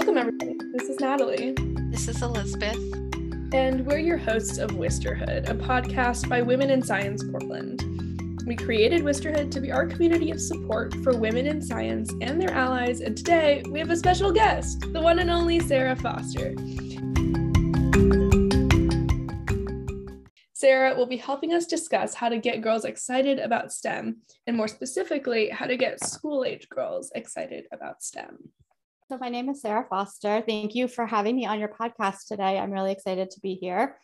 [0.00, 0.56] Welcome, everybody.
[0.72, 1.52] This is Natalie.
[1.90, 2.78] This is Elizabeth.
[3.52, 7.82] And we're your hosts of Wisterhood, a podcast by Women in Science Portland.
[8.46, 12.50] We created Wisterhood to be our community of support for women in science and their
[12.50, 13.02] allies.
[13.02, 16.54] And today we have a special guest, the one and only Sarah Foster.
[20.54, 24.66] Sarah will be helping us discuss how to get girls excited about STEM, and more
[24.66, 28.48] specifically, how to get school age girls excited about STEM.
[29.10, 30.40] So, my name is Sarah Foster.
[30.46, 32.60] Thank you for having me on your podcast today.
[32.60, 33.96] I'm really excited to be here.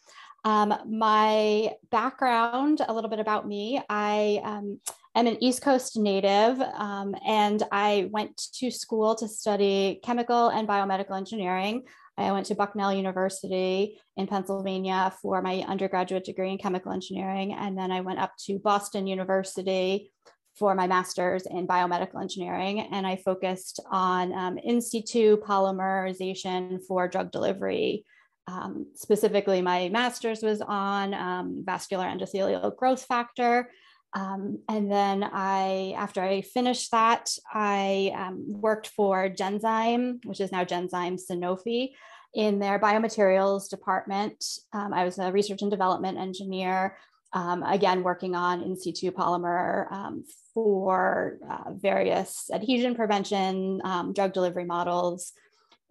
[0.45, 3.81] Um, my background, a little bit about me.
[3.89, 4.81] I um,
[5.15, 10.67] am an East Coast native, um, and I went to school to study chemical and
[10.67, 11.85] biomedical engineering.
[12.19, 17.53] I went to Bucknell University in Pennsylvania for my undergraduate degree in chemical engineering.
[17.53, 20.11] And then I went up to Boston University
[20.57, 22.81] for my master's in biomedical engineering.
[22.81, 28.05] And I focused on um, in situ polymerization for drug delivery.
[28.49, 33.71] Um, specifically, my master's was on um, vascular endothelial growth factor.
[34.15, 40.53] Um, and then I, after I finished that, I um, worked for Genzyme, which is
[40.53, 41.91] now Genzyme Sanofi,
[42.35, 44.43] in their biomaterials department.
[44.73, 46.97] Um, I was a research and development engineer,
[47.33, 50.25] um, again, working on in situ polymer um,
[50.55, 55.33] for uh, various adhesion prevention, um, drug delivery models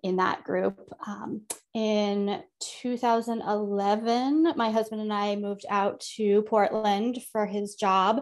[0.04, 0.80] in that group.
[1.06, 1.42] Um,
[1.74, 8.22] in 2011, my husband and I moved out to Portland for his job.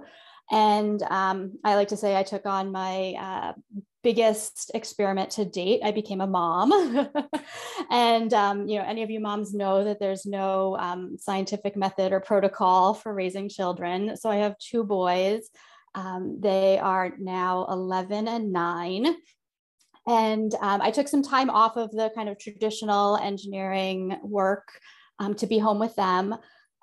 [0.51, 3.53] And um, I like to say I took on my uh,
[4.03, 5.81] biggest experiment to date.
[5.83, 7.09] I became a mom.
[7.89, 12.11] and, um, you know, any of you moms know that there's no um, scientific method
[12.11, 14.17] or protocol for raising children.
[14.17, 15.49] So I have two boys.
[15.95, 19.15] Um, they are now 11 and nine.
[20.05, 24.67] And um, I took some time off of the kind of traditional engineering work
[25.19, 26.35] um, to be home with them.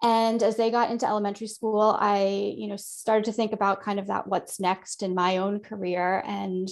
[0.03, 3.99] And as they got into elementary school, I, you know, started to think about kind
[3.99, 6.23] of that what's next in my own career.
[6.27, 6.69] And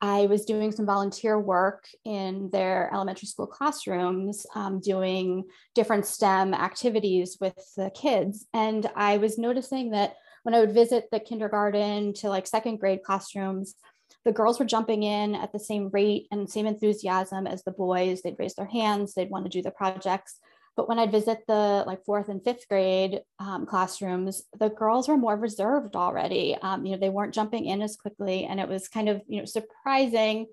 [0.00, 5.44] I was doing some volunteer work in their elementary school classrooms, um, doing
[5.74, 8.46] different STEM activities with the kids.
[8.54, 13.02] And I was noticing that when I would visit the kindergarten to like second grade
[13.02, 13.74] classrooms,
[14.24, 18.22] the girls were jumping in at the same rate and same enthusiasm as the boys.
[18.22, 20.38] They'd raise their hands, they'd want to do the projects.
[20.76, 25.16] But when I'd visit the like fourth and fifth grade um, classrooms, the girls were
[25.16, 26.56] more reserved already.
[26.62, 29.40] Um, you know, they weren't jumping in as quickly, and it was kind of you
[29.40, 30.46] know surprising.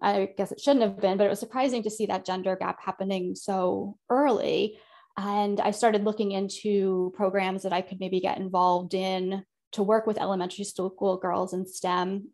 [0.00, 2.78] I guess it shouldn't have been, but it was surprising to see that gender gap
[2.80, 4.78] happening so early.
[5.16, 10.06] And I started looking into programs that I could maybe get involved in to work
[10.06, 12.28] with elementary school girls in STEM.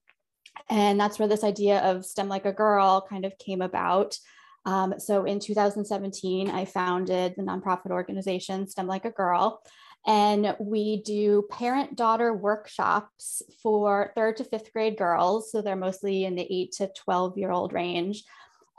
[0.68, 4.18] And that's where this idea of STEM like a girl kind of came about.
[4.66, 9.60] Um, so in 2017, I founded the nonprofit organization STEM Like a Girl.
[10.06, 15.50] And we do parent daughter workshops for third to fifth grade girls.
[15.50, 18.24] So they're mostly in the eight to 12 year old range.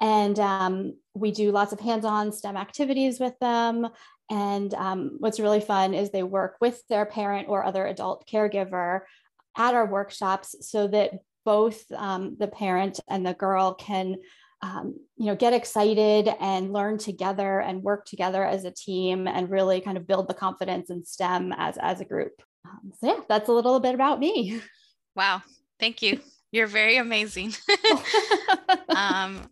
[0.02, 3.88] And um, we do lots of hands on STEM activities with them.
[4.30, 9.02] And um, what's really fun is they work with their parent or other adult caregiver
[9.58, 11.12] at our workshops so that
[11.46, 14.18] both um, the parent and the girl can
[14.66, 19.52] um, you know, get excited and learn together and work together as a team and
[19.52, 22.42] really kind of build the confidence in STEM as, as a group.
[22.66, 24.62] Um, so yeah, that's a little bit about me.
[25.16, 25.44] Wow.
[25.80, 26.20] Thank you.
[26.52, 27.54] You're very amazing.
[28.90, 29.48] um,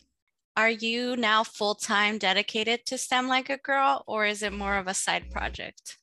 [0.58, 4.88] are you now full-time dedicated to STEM like a girl or is it more of
[4.88, 5.98] a side project?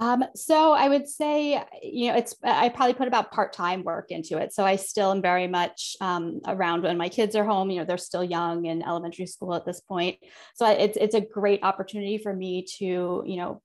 [0.00, 4.38] Um, so I would say, you know, it's I probably put about part-time work into
[4.38, 4.52] it.
[4.52, 7.70] So I still am very much um, around when my kids are home.
[7.70, 10.18] You know, they're still young in elementary school at this point.
[10.54, 13.60] So it's it's a great opportunity for me to, you know,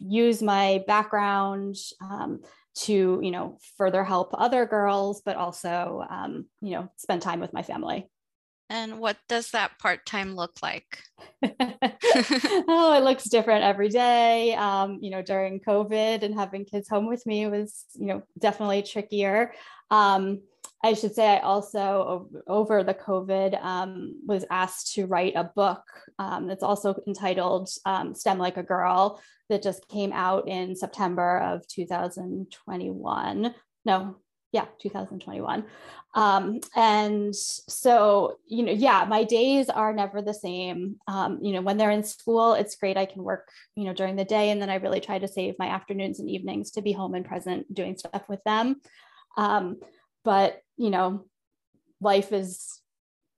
[0.00, 2.40] use my background um,
[2.74, 7.52] to, you know, further help other girls, but also, um, you know, spend time with
[7.52, 8.08] my family.
[8.70, 11.02] And what does that part time look like?
[11.42, 14.54] oh, it looks different every day.
[14.54, 18.82] Um, you know, during COVID and having kids home with me was, you know, definitely
[18.82, 19.52] trickier.
[19.90, 20.42] Um,
[20.84, 25.82] I should say I also over the COVID um, was asked to write a book
[26.20, 31.38] um, that's also entitled um, STEM Like a Girl that just came out in September
[31.38, 33.54] of 2021.
[33.84, 34.16] No,
[34.52, 35.64] yeah 2021
[36.14, 41.60] um, and so you know yeah my days are never the same um, you know
[41.60, 44.60] when they're in school it's great i can work you know during the day and
[44.60, 47.72] then i really try to save my afternoons and evenings to be home and present
[47.72, 48.80] doing stuff with them
[49.36, 49.76] um,
[50.24, 51.24] but you know
[52.00, 52.80] life is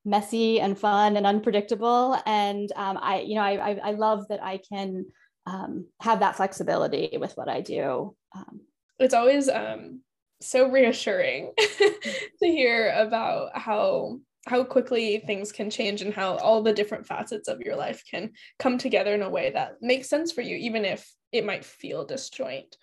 [0.05, 2.21] messy and fun and unpredictable.
[2.27, 5.07] And um, I, you know, I, I, I, love that I can
[5.47, 8.17] um, have that flexibility with what I do.
[8.35, 8.61] Um,
[8.99, 10.01] it's always um,
[10.43, 16.73] so reassuring to hear about how how quickly things can change and how all the
[16.73, 20.43] different facets of your life can come together in a way that makes sense for
[20.43, 22.77] you, even if it might feel disjoint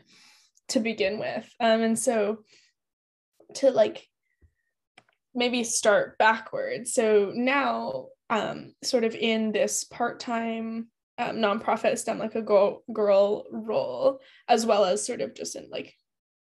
[0.69, 1.47] to begin with.
[1.59, 2.44] Um, and so
[3.56, 4.07] to like
[5.35, 6.94] maybe start backwards.
[6.94, 12.83] So now, um, sort of in this part time um, nonprofit STEM like a girl,
[12.94, 15.94] girl role, as well as sort of just in like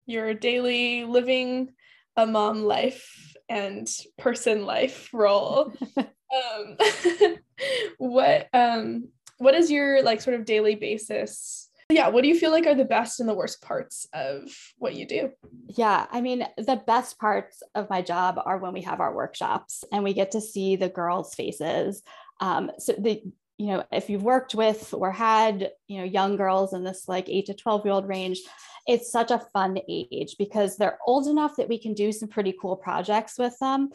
[0.09, 1.71] your daily living
[2.15, 5.73] a mom life and person life role.
[5.97, 6.77] um,
[7.97, 11.69] what um, what is your like sort of daily basis?
[11.91, 14.41] Yeah what do you feel like are the best and the worst parts of
[14.77, 15.31] what you do?
[15.75, 19.83] Yeah i mean the best parts of my job are when we have our workshops
[19.91, 22.03] and we get to see the girls faces.
[22.41, 23.21] Um, so the
[23.59, 27.29] you know if you've worked with or had you know young girls in this like
[27.29, 28.39] 8 to 12 year old range
[28.87, 32.55] it's such a fun age because they're old enough that we can do some pretty
[32.59, 33.89] cool projects with them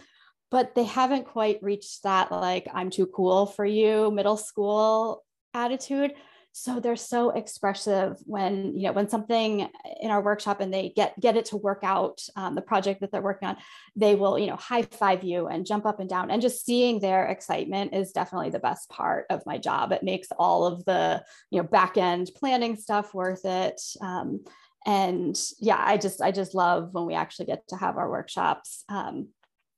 [0.51, 5.25] but they haven't quite reached that like i'm too cool for you middle school
[5.55, 6.13] attitude
[6.57, 9.69] so they're so expressive when you know when something
[10.01, 13.11] in our workshop and they get get it to work out um, the project that
[13.11, 13.57] they're working on
[13.97, 16.31] they will you know high five you and jump up and down.
[16.31, 19.91] And just seeing their excitement is definitely the best part of my job.
[19.91, 23.83] It makes all of the you know back end planning stuff worth it.
[24.01, 24.45] Um,
[24.87, 28.85] and yeah i just i just love when we actually get to have our workshops
[28.91, 29.29] um,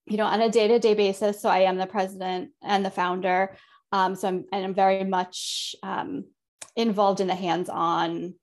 [0.05, 1.41] you know on a day-to-day basis.
[1.41, 3.57] So i am the president and the founder.
[3.93, 6.25] Um, so I'm, and I'm very much um,
[6.77, 8.35] involved in the hands-on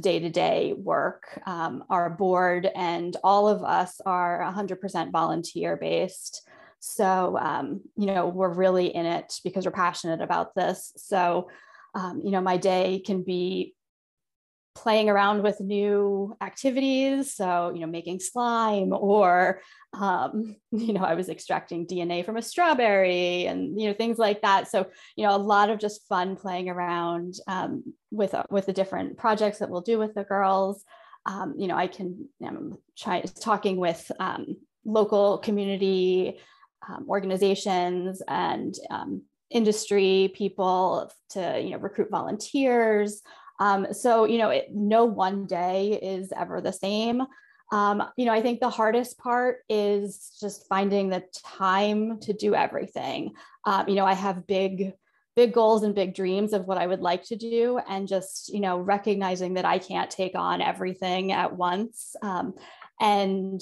[0.00, 1.40] day-to-day work.
[1.46, 6.48] Um, our board and all of us are 100% volunteer based.
[6.80, 10.92] So, um, you know, we're really in it because we're passionate about this.
[10.96, 11.48] So,
[11.94, 13.74] um, you know, my day can be
[14.74, 17.34] playing around with new activities.
[17.34, 19.60] So you know making slime or
[19.92, 24.42] um, you know i was extracting dna from a strawberry and you know things like
[24.42, 24.68] that.
[24.68, 24.86] So
[25.16, 29.16] you know a lot of just fun playing around um, with uh, with the different
[29.16, 30.84] projects that we'll do with the girls.
[31.26, 36.38] Um, you know i can i'm try, talking with um, local community
[36.86, 43.22] um, organizations and um, industry people to you know recruit volunteers
[43.58, 47.22] um, so, you know, it, no one day is ever the same.
[47.72, 52.54] Um, you know, I think the hardest part is just finding the time to do
[52.54, 53.32] everything.
[53.64, 54.92] Um, you know, I have big,
[55.34, 58.60] big goals and big dreams of what I would like to do, and just, you
[58.60, 62.14] know, recognizing that I can't take on everything at once.
[62.22, 62.54] Um,
[63.00, 63.60] and,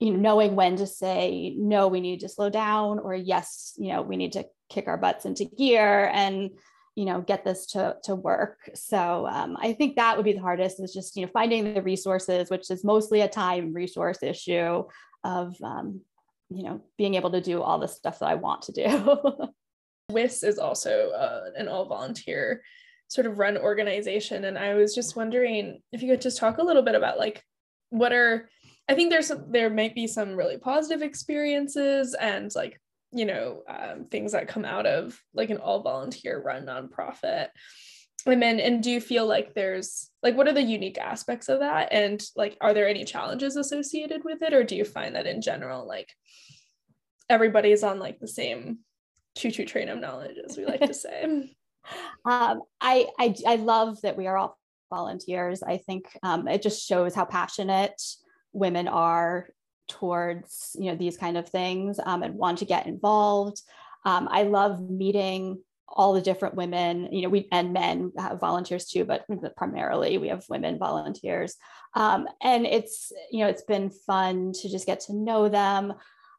[0.00, 3.92] you know, knowing when to say, no, we need to slow down, or yes, you
[3.92, 6.50] know, we need to kick our butts into gear and
[6.96, 8.58] you know get this to to work.
[8.74, 11.82] So um, i think that would be the hardest is just you know finding the
[11.82, 14.82] resources which is mostly a time resource issue
[15.22, 16.00] of um,
[16.48, 19.48] you know being able to do all the stuff that i want to do.
[20.08, 22.62] WIS is also uh, an all volunteer
[23.08, 24.44] sort of run organization.
[24.44, 27.44] And i was just wondering if you could just talk a little bit about like
[27.90, 28.48] what are
[28.88, 32.80] i think there's some there might be some really positive experiences and like
[33.16, 37.48] you know um, things that come out of like an all volunteer run nonprofit.
[38.24, 41.88] Then and do you feel like there's like what are the unique aspects of that?
[41.92, 44.52] And like are there any challenges associated with it?
[44.52, 46.12] Or do you find that in general like
[47.30, 48.80] everybody's on like the same
[49.36, 51.50] choo choo train of knowledge as we like to say?
[52.24, 54.58] Um, I, I i love that we are all
[54.90, 55.62] volunteers.
[55.62, 58.02] I think um, it just shows how passionate
[58.52, 59.48] women are
[59.88, 63.62] towards you know these kind of things um, and want to get involved.
[64.04, 68.86] Um, I love meeting all the different women, you know, we and men have volunteers
[68.86, 69.24] too, but
[69.56, 71.56] primarily we have women volunteers.
[71.94, 75.94] Um, and it's, you know, it's been fun to just get to know them.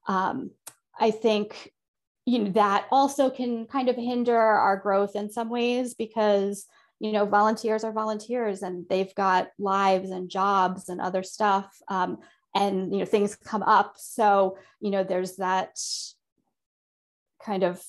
[0.08, 0.52] Um,
[1.00, 1.74] I think,
[2.26, 6.66] you know, that also can kind of hinder our growth in some ways because,
[7.00, 11.70] you know, volunteers are volunteers and they've got lives and jobs and other stuff.
[11.88, 12.18] Um,
[12.58, 13.96] and you know things come up.
[13.98, 15.80] So you know there's that
[17.44, 17.82] kind of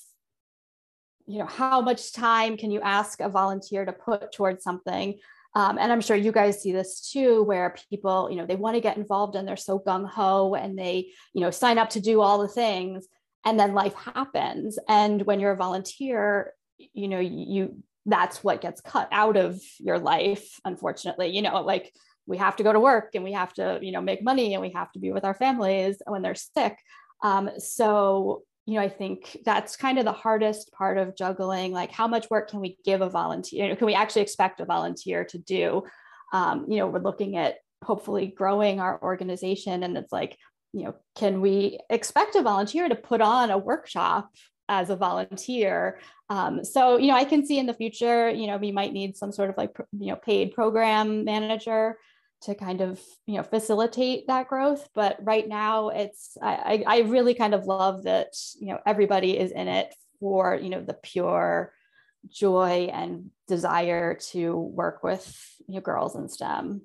[1.27, 5.19] you know how much time can you ask a volunteer to put towards something?
[5.55, 8.77] Um, and i'm sure you guys see this too where people you know they want
[8.77, 12.21] to get involved and they're so gung-ho and they you know sign up to do
[12.21, 13.09] all the things
[13.47, 14.79] and then life happens.
[14.89, 16.53] And when you're a volunteer
[16.93, 21.93] you know you that's what gets cut out of your life unfortunately you know like
[22.29, 24.63] we have to go to work and we have to you know make money and
[24.63, 26.77] we have to be with our families when they're sick
[27.23, 31.73] um, so you know, I think that's kind of the hardest part of juggling.
[31.73, 33.75] Like, how much work can we give a volunteer?
[33.75, 35.85] Can we actually expect a volunteer to do?
[36.35, 40.37] Um, you know, we're looking at hopefully growing our organization, and it's like,
[40.75, 44.29] you know, can we expect a volunteer to put on a workshop
[44.69, 45.99] as a volunteer?
[46.29, 49.17] Um, so, you know, I can see in the future, you know, we might need
[49.17, 51.97] some sort of like, you know, paid program manager
[52.43, 54.89] to kind of you know facilitate that growth.
[54.95, 59.53] But right now it's I, I really kind of love that you know everybody is
[59.53, 61.73] in it for you know the pure
[62.29, 66.83] joy and desire to work with you know girls in stem.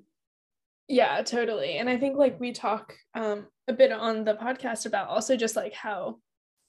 [0.88, 1.78] Yeah totally.
[1.78, 5.56] And i think like we talk um, a bit on the podcast about also just
[5.56, 6.18] like how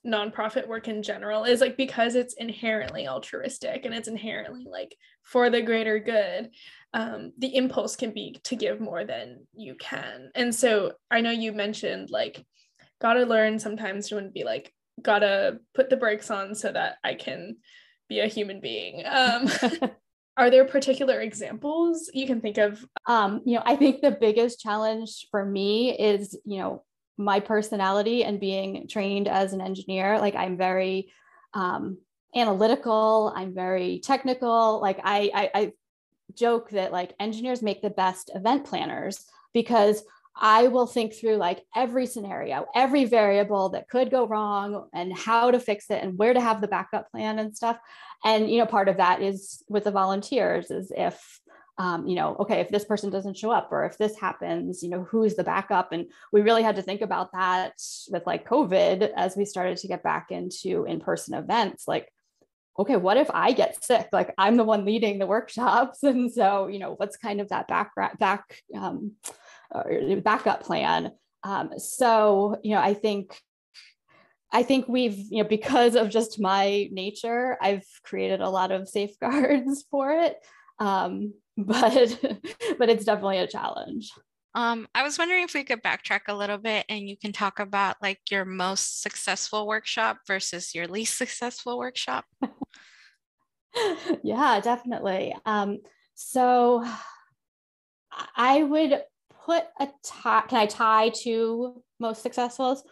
[0.06, 5.50] nonprofit work in general is like because it's inherently altruistic and it's inherently like for
[5.50, 6.50] the greater good
[6.96, 10.30] um, the impulse can be to give more than you can.
[10.34, 12.42] And so I know you mentioned like,
[13.02, 14.72] gotta learn sometimes to be like,
[15.02, 17.56] gotta put the brakes on so that I can
[18.08, 19.02] be a human being.
[19.04, 19.46] Um,
[20.38, 22.82] are there particular examples you can think of?
[23.06, 26.82] Um, you know, I think the biggest challenge for me is, you know,
[27.16, 30.18] my personality and being trained as an engineer.
[30.18, 31.12] Like I'm very
[31.54, 31.98] um,
[32.34, 33.32] analytical.
[33.34, 34.80] I'm very technical.
[34.80, 35.72] Like I, I, I
[36.34, 40.02] joke that like engineers make the best event planners because
[40.38, 45.50] I will think through like every scenario, every variable that could go wrong and how
[45.50, 47.78] to fix it and where to have the backup plan and stuff.
[48.22, 51.40] And, you know, part of that is with the volunteers is if,
[51.78, 54.88] um, you know, okay, if this person doesn't show up or if this happens, you
[54.88, 55.92] know, who's the backup?
[55.92, 57.74] And we really had to think about that
[58.10, 61.86] with like COVID as we started to get back into in person events.
[61.86, 62.10] Like,
[62.78, 64.08] okay, what if I get sick?
[64.10, 65.98] Like I'm the one leading the workshops.
[66.02, 69.12] And so, you know, what's kind of that back, back, um,
[70.22, 71.12] backup plan?
[71.42, 73.38] Um, so, you know, I think,
[74.50, 78.88] I think we've, you know, because of just my nature, I've created a lot of
[78.88, 80.36] safeguards for it.
[80.78, 81.34] Um,
[81.66, 82.18] but,
[82.78, 84.10] but it's definitely a challenge.
[84.54, 87.60] Um, I was wondering if we could backtrack a little bit and you can talk
[87.60, 92.24] about like your most successful workshop versus your least successful workshop.
[94.22, 95.36] yeah, definitely.
[95.44, 95.80] Um,
[96.14, 96.82] so
[98.34, 99.02] I would
[99.44, 102.82] put a tie, can I tie to most successful?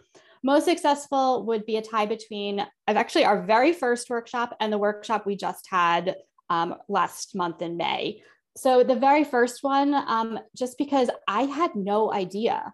[0.43, 4.77] Most successful would be a tie between I've actually our very first workshop and the
[4.77, 6.15] workshop we just had
[6.51, 8.21] um, last month in May.
[8.57, 12.73] So the very first one, um, just because I had no idea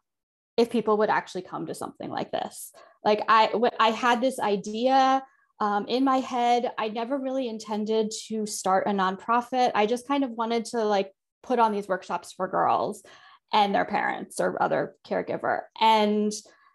[0.58, 2.72] if people would actually come to something like this.
[3.04, 5.24] Like I, I had this idea
[5.60, 6.72] um, in my head.
[6.78, 9.72] I never really intended to start a nonprofit.
[9.74, 11.12] I just kind of wanted to like
[11.44, 13.04] put on these workshops for girls
[13.54, 15.62] and their parents or other caregiver.
[15.80, 16.32] And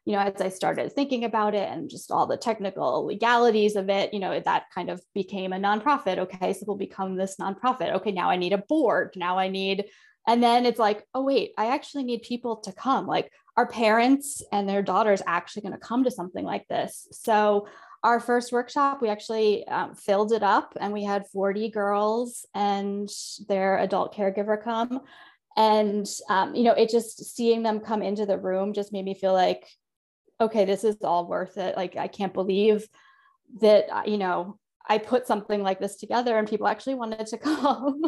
[0.06, 3.90] you know, as I started thinking about it and just all the technical legalities of
[3.90, 6.18] it, you know, that kind of became a nonprofit.
[6.18, 7.92] Okay, so we'll become this nonprofit.
[7.96, 9.14] Okay, now I need a board.
[9.16, 9.86] Now I need,
[10.26, 13.08] and then it's like, oh, wait, I actually need people to come.
[13.08, 17.08] Like, our parents and their daughters actually going to come to something like this?
[17.10, 17.66] So,
[18.04, 23.10] our first workshop, we actually um, filled it up and we had 40 girls and
[23.48, 25.00] their adult caregiver come.
[25.56, 29.14] And, um, you know, it just seeing them come into the room just made me
[29.14, 29.66] feel like,
[30.40, 31.76] okay, this is all worth it.
[31.76, 32.86] Like, I can't believe
[33.60, 37.38] that, uh, you know, I put something like this together and people actually wanted to
[37.38, 38.02] come.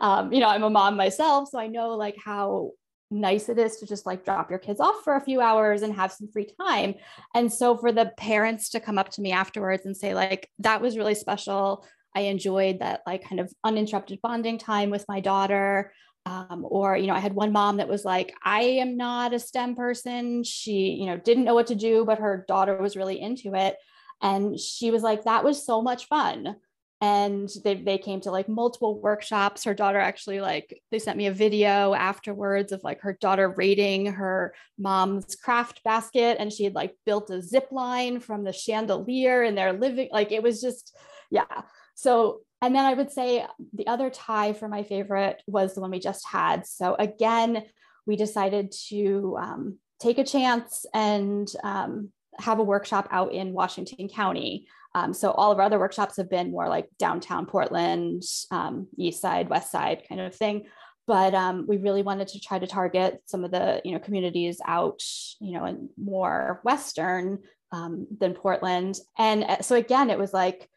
[0.00, 2.70] um, you know, I'm a mom myself, so I know like how
[3.10, 5.94] nice it is to just like drop your kids off for a few hours and
[5.94, 6.94] have some free time.
[7.34, 10.80] And so for the parents to come up to me afterwards and say, like, that
[10.80, 11.86] was really special.
[12.14, 15.92] I enjoyed that, like, kind of uninterrupted bonding time with my daughter.
[16.26, 19.38] Um, or you know i had one mom that was like i am not a
[19.38, 20.42] stem person.
[20.42, 23.76] She you know didn't know what to do but her daughter was really into it.
[24.22, 26.56] And she was like that was so much fun.
[27.00, 29.64] And they, they came to like multiple workshops.
[29.64, 34.06] Her daughter actually like they sent me a video afterwards of like her daughter raiding
[34.06, 36.38] her mom's craft basket.
[36.40, 40.32] And she had like built a zip line from the chandelier in their living like
[40.32, 40.96] it was just
[41.30, 41.62] yeah.
[41.94, 43.44] So and then I would say
[43.74, 46.66] the other tie for my favorite was the one we just had.
[46.66, 47.62] So again,
[48.06, 54.08] we decided to um, take a chance and um, have a workshop out in Washington
[54.08, 54.66] County.
[54.94, 59.20] Um, so all of our other workshops have been more like downtown Portland, um, east
[59.20, 60.64] side, west side kind of thing.
[61.06, 64.58] But um, we really wanted to try to target some of the you know communities
[64.66, 65.02] out,
[65.38, 67.40] you know, and more western
[67.72, 68.96] um, than Portland.
[69.18, 70.70] And uh, so again, it was like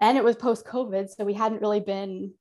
[0.00, 2.32] and it was post covid so we hadn't really been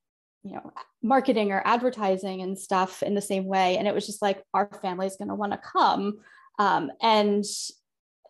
[0.44, 0.72] you know
[1.02, 4.70] marketing or advertising and stuff in the same way and it was just like our
[4.82, 6.20] family is going to want to come
[6.58, 7.44] um, and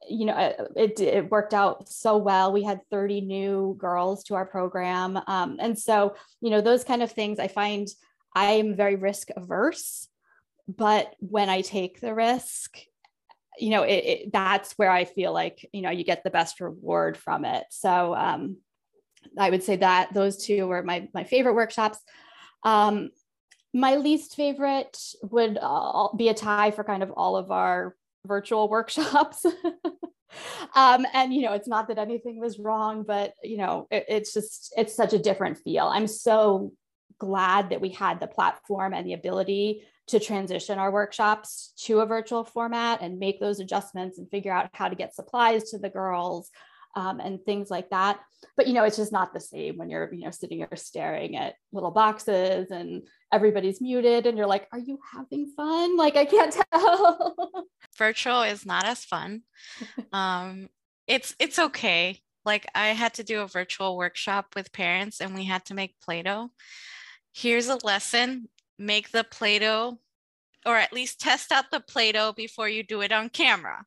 [0.07, 2.51] you know, it, it worked out so well.
[2.51, 5.19] We had 30 new girls to our program.
[5.27, 7.87] Um, and so, you know, those kind of things I find
[8.35, 10.07] I am very risk averse,
[10.67, 12.77] but when I take the risk,
[13.57, 16.59] you know, it, it, that's where I feel like, you know, you get the best
[16.59, 17.63] reward from it.
[17.69, 18.57] So um,
[19.37, 21.99] I would say that those two were my, my favorite workshops.
[22.63, 23.11] Um,
[23.73, 28.69] my least favorite would uh, be a tie for kind of all of our virtual
[28.75, 29.45] workshops.
[30.75, 34.33] um, and you know, it's not that anything was wrong, but you know, it, it's
[34.33, 35.85] just it's such a different feel.
[35.85, 36.71] I'm so
[37.19, 42.05] glad that we had the platform and the ability to transition our workshops to a
[42.05, 45.89] virtual format and make those adjustments and figure out how to get supplies to the
[45.89, 46.51] girls
[46.95, 48.19] um, and things like that.
[48.55, 51.35] But you know, it's just not the same when you're you know sitting here staring
[51.35, 56.25] at little boxes and everybody's muted and you're like, "Are you having fun?" Like I
[56.25, 57.67] can't tell.
[57.97, 59.41] Virtual is not as fun.
[60.13, 60.69] Um,
[61.07, 62.21] it's it's okay.
[62.45, 65.99] Like I had to do a virtual workshop with parents and we had to make
[66.01, 66.51] Play-Doh.
[67.33, 68.49] Here's a lesson:
[68.79, 69.99] make the Play-Doh
[70.65, 73.85] or at least test out the Play-Doh before you do it on camera.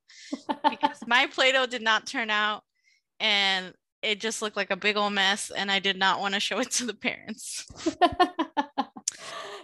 [0.71, 2.63] because my Play-Doh did not turn out
[3.21, 6.41] and it just looked like a big old mess and I did not want to
[6.41, 7.67] show it to the parents.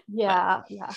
[0.09, 0.93] yeah, but, yeah.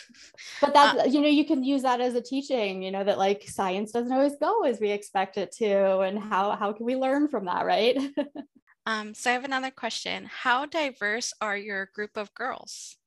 [0.62, 3.18] But that's uh, you know, you can use that as a teaching, you know, that
[3.18, 6.96] like science doesn't always go as we expect it to and how how can we
[6.96, 7.98] learn from that, right?
[8.86, 10.26] um, so I have another question.
[10.26, 12.98] How diverse are your group of girls?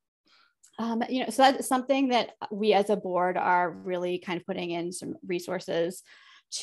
[0.79, 4.47] Um, you know, so that's something that we as a board are really kind of
[4.47, 6.03] putting in some resources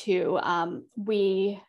[0.00, 0.38] to.
[0.42, 1.60] Um, we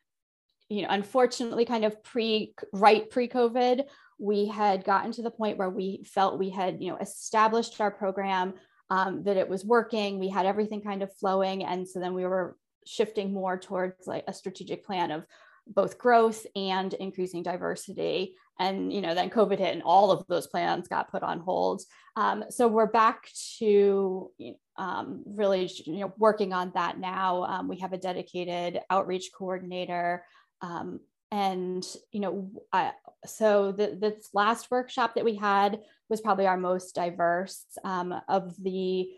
[0.70, 3.86] you know, unfortunately, kind of pre right pre COVID,
[4.20, 7.92] we had gotten to the point where we felt we had, you know, established our
[7.92, 8.54] program,
[8.90, 12.26] um, that it was working, we had everything kind of flowing, and so then we
[12.26, 15.26] were shifting more towards like a strategic plan of
[15.68, 18.36] both growth and increasing diversity.
[18.60, 21.82] And you know, then COVID hit, and all of those plans got put on hold.
[22.16, 23.29] Um, so we're back
[23.60, 24.32] to
[24.77, 27.44] um, really, you know, working on that now.
[27.44, 30.25] Um, we have a dedicated outreach coordinator.
[30.61, 31.00] Um,
[31.31, 32.91] and you know, I,
[33.25, 38.55] so the, this last workshop that we had was probably our most diverse um, of
[38.61, 39.09] the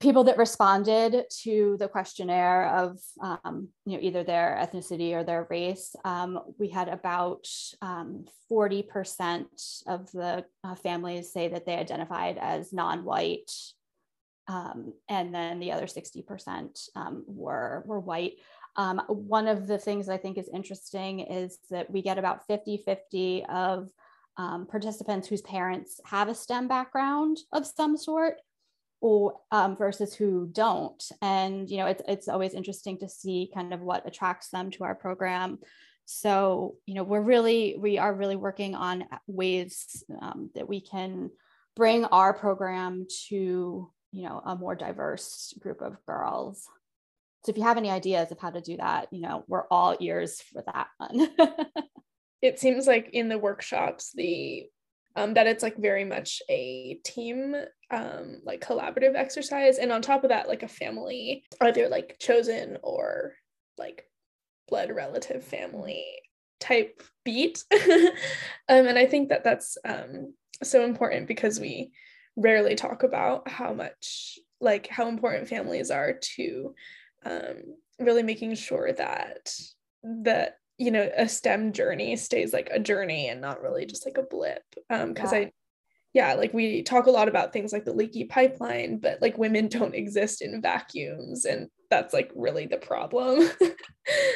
[0.00, 5.46] people that responded to the questionnaire of um, you know either their ethnicity or their
[5.50, 5.94] race.
[6.04, 7.46] Um, we had about
[7.82, 9.46] 40% um,
[9.86, 13.50] of the uh, families say that they identified as non-white.
[14.46, 18.34] Um, and then the other 60% um, were were white
[18.76, 22.82] um, one of the things I think is interesting is that we get about 50
[22.84, 23.90] 50 of
[24.36, 28.36] um, participants whose parents have a STEM background of some sort.
[29.00, 33.74] Or, um, versus who don't, and you know it's it's always interesting to see kind
[33.74, 35.58] of what attracts them to our program.
[36.06, 41.28] So you know we're really we are really working on ways um, that we can
[41.76, 46.66] bring our program to you know a more diverse group of girls.
[47.44, 49.96] So if you have any ideas of how to do that, you know, we're all
[50.00, 51.28] ears for that one.
[52.42, 54.66] it seems like in the workshops, the
[55.16, 57.54] um, that it's like very much a team
[57.90, 62.78] um, like collaborative exercise and on top of that like a family either like chosen
[62.82, 63.34] or
[63.78, 64.04] like
[64.68, 66.04] blood relative family
[66.58, 68.10] type beat um,
[68.68, 71.92] and i think that that's um, so important because we
[72.36, 76.74] rarely talk about how much like how important families are to
[77.24, 77.56] um,
[77.98, 79.54] really making sure that
[80.02, 84.18] that you know a STEM journey stays like a journey and not really just like
[84.18, 84.62] a blip.
[84.88, 85.46] Because um, yeah.
[85.46, 85.52] I
[86.14, 89.68] yeah, like we talk a lot about things like the leaky pipeline, but like women
[89.68, 93.50] don't exist in vacuums, and that's like really the problem.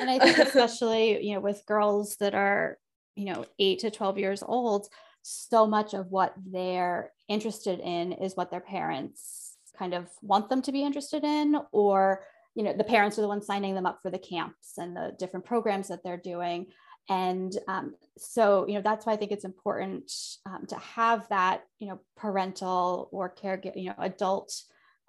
[0.00, 2.78] and I think especially you know with girls that are
[3.14, 4.88] you know eight to twelve years old,
[5.22, 10.62] so much of what they're interested in is what their parents kind of want them
[10.62, 12.24] to be interested in, or
[12.58, 15.14] you know the parents are the ones signing them up for the camps and the
[15.16, 16.66] different programs that they're doing.
[17.08, 20.12] And um, so you know that's why i think it's important
[20.44, 24.52] um, to have that you know parental or caregiver you know adult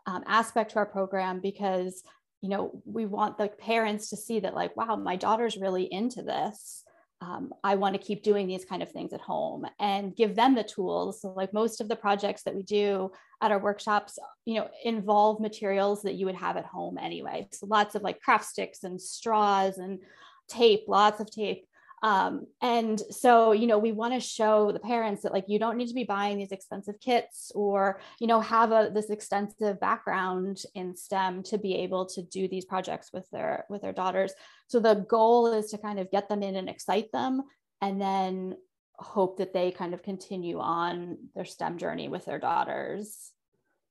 [0.06, 2.04] um, aspect to our program because
[2.42, 6.22] you know we want the parents to see that like wow my daughter's really into
[6.22, 6.84] this
[7.22, 10.56] um, I want to keep doing these kind of things at home and give them
[10.56, 11.22] the tools.
[11.22, 15.42] So, like most of the projects that we do at our workshops, you know, involve
[15.42, 17.50] materials that you would have at home anyway.
[17.52, 20.00] So, lots of like craft sticks and straws and
[20.48, 21.68] tape, lots of tape.
[22.02, 25.78] Um, and so, you know, we want to show the parents that like you don't
[25.78, 30.62] need to be buying these expensive kits or, you know, have a this extensive background
[30.76, 34.34] in STEM to be able to do these projects with their with their daughters.
[34.68, 37.44] So the goal is to kind of get them in and excite them
[37.82, 38.56] and then
[38.96, 43.32] hope that they kind of continue on their STEM journey with their daughters.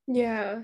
[0.07, 0.63] Yeah.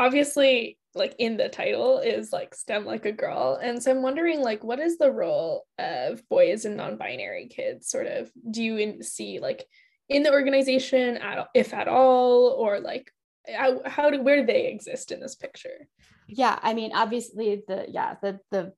[0.00, 3.60] Obviously like in the title is like STEM like a girl.
[3.62, 8.06] And so I'm wondering like what is the role of boys and non-binary kids sort
[8.06, 9.64] of do you in, see like
[10.08, 13.12] in the organization at, if at all or like
[13.46, 15.86] how, how do where do they exist in this picture?
[16.26, 18.72] Yeah, I mean obviously the yeah, the the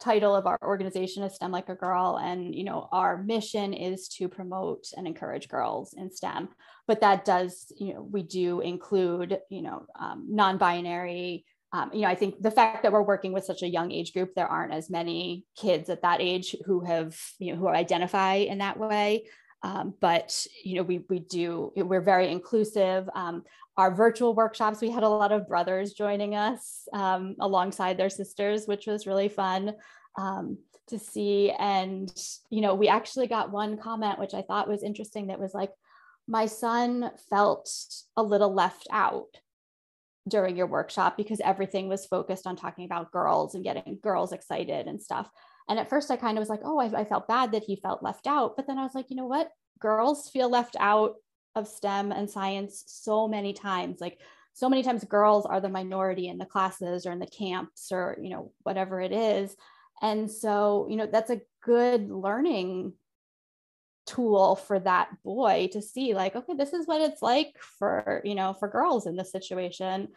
[0.00, 2.18] title of our organization is STEM like a girl.
[2.22, 6.48] And you know our mission is to promote and encourage girls in STEM.
[6.86, 11.44] But that does you know we do include you know um, non-binary.
[11.72, 14.12] Um, you know I think the fact that we're working with such a young age
[14.12, 18.34] group there aren't as many kids at that age who have you know who identify
[18.34, 19.24] in that way
[19.64, 23.08] um, but you know we we do we're very inclusive.
[23.14, 23.44] Um,
[23.76, 28.66] our virtual workshops we had a lot of brothers joining us um, alongside their sisters
[28.66, 29.72] which was really fun
[30.16, 31.50] um, to see.
[31.50, 32.12] And
[32.50, 35.72] you know we actually got one comment which i thought was interesting that was like
[36.28, 37.70] my son felt
[38.16, 39.28] a little left out
[40.28, 44.86] during your workshop because everything was focused on talking about girls and getting girls excited
[44.86, 45.28] and stuff
[45.68, 47.76] and at first, I kind of was like, oh, I, I felt bad that he
[47.76, 48.56] felt left out.
[48.56, 49.50] But then I was like, you know what?
[49.78, 51.14] Girls feel left out
[51.54, 54.00] of STEM and science so many times.
[54.00, 54.20] Like,
[54.54, 58.16] so many times girls are the minority in the classes or in the camps or
[58.22, 59.54] you know whatever it is
[60.00, 62.92] and so you know that's a good learning
[64.06, 68.34] tool for that boy to see like okay this is what it's like for you
[68.34, 70.08] know for girls in this situation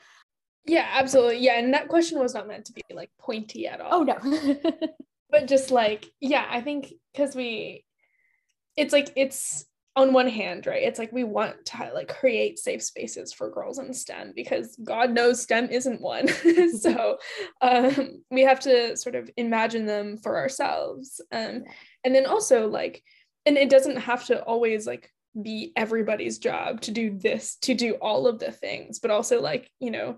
[0.65, 3.85] yeah absolutely yeah and that question was not meant to be like pointy at oh,
[3.85, 4.57] all oh no
[5.29, 7.83] but just like yeah i think because we
[8.75, 9.65] it's like it's
[9.97, 10.83] on one hand right?
[10.83, 15.09] It's like we want to like create safe spaces for girls in stem because god
[15.09, 16.29] knows stem isn't one.
[16.79, 17.17] So
[17.61, 21.19] um, we have to sort of imagine them for ourselves.
[21.31, 21.63] Um,
[22.03, 23.03] and then also like
[23.47, 25.11] and it doesn't have to always like
[25.41, 29.69] be everybody's job to do this to do all of the things but also like
[29.79, 30.17] you know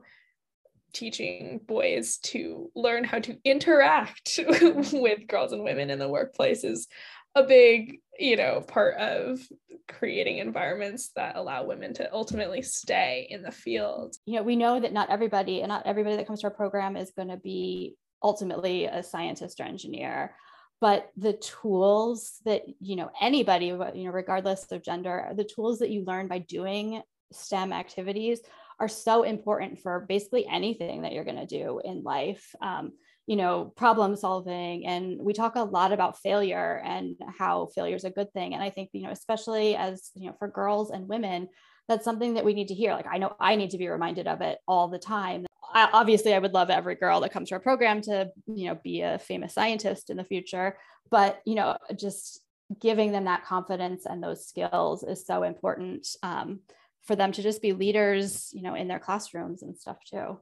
[0.94, 4.40] teaching boys to learn how to interact
[4.94, 6.88] with girls and women in the workplace is
[7.36, 9.40] a big you know part of
[9.88, 14.16] creating environments that allow women to ultimately stay in the field.
[14.26, 16.96] You know we know that not everybody and not everybody that comes to our program
[16.96, 20.36] is going to be ultimately a scientist or engineer
[20.82, 25.90] but the tools that you know anybody you know regardless of gender the tools that
[25.90, 28.42] you learn by doing stem activities
[28.80, 32.56] are so important for basically anything that you're going to do in life.
[32.62, 32.94] Um,
[33.28, 34.88] you know, problem solving.
[34.88, 38.56] And we talk a lot about failure and how failure is a good thing.
[38.56, 41.48] And I think, you know, especially as, you know, for girls and women,
[41.88, 42.94] that's something that we need to hear.
[42.94, 45.46] Like, I know I need to be reminded of it all the time.
[45.72, 48.80] I, obviously, I would love every girl that comes to our program to, you know,
[48.84, 50.78] be a famous scientist in the future.
[51.12, 52.42] But, you know, just
[52.80, 56.08] giving them that confidence and those skills is so important.
[56.24, 56.62] Um,
[57.04, 60.40] for them to just be leaders, you know, in their classrooms and stuff too.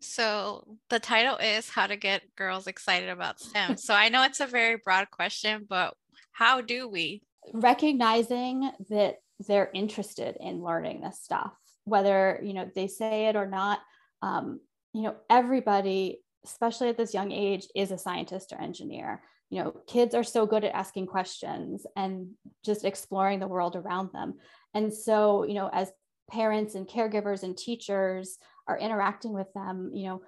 [0.00, 3.76] So the title is How to Get Girls Excited About STEM.
[3.76, 5.94] so I know it's a very broad question, but
[6.32, 7.22] how do we?
[7.52, 11.52] Recognizing that they're interested in learning this stuff,
[11.84, 13.80] whether, you know, they say it or not.
[14.22, 14.60] Um,
[14.92, 19.22] you know, everybody, especially at this young age, is a scientist or engineer.
[19.50, 22.28] You know, kids are so good at asking questions and
[22.64, 24.34] just exploring the world around them.
[24.74, 25.90] And so, you know, as
[26.30, 30.22] parents and caregivers and teachers are interacting with them, you know,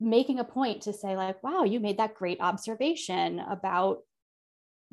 [0.00, 3.98] making a point to say, like, wow, you made that great observation about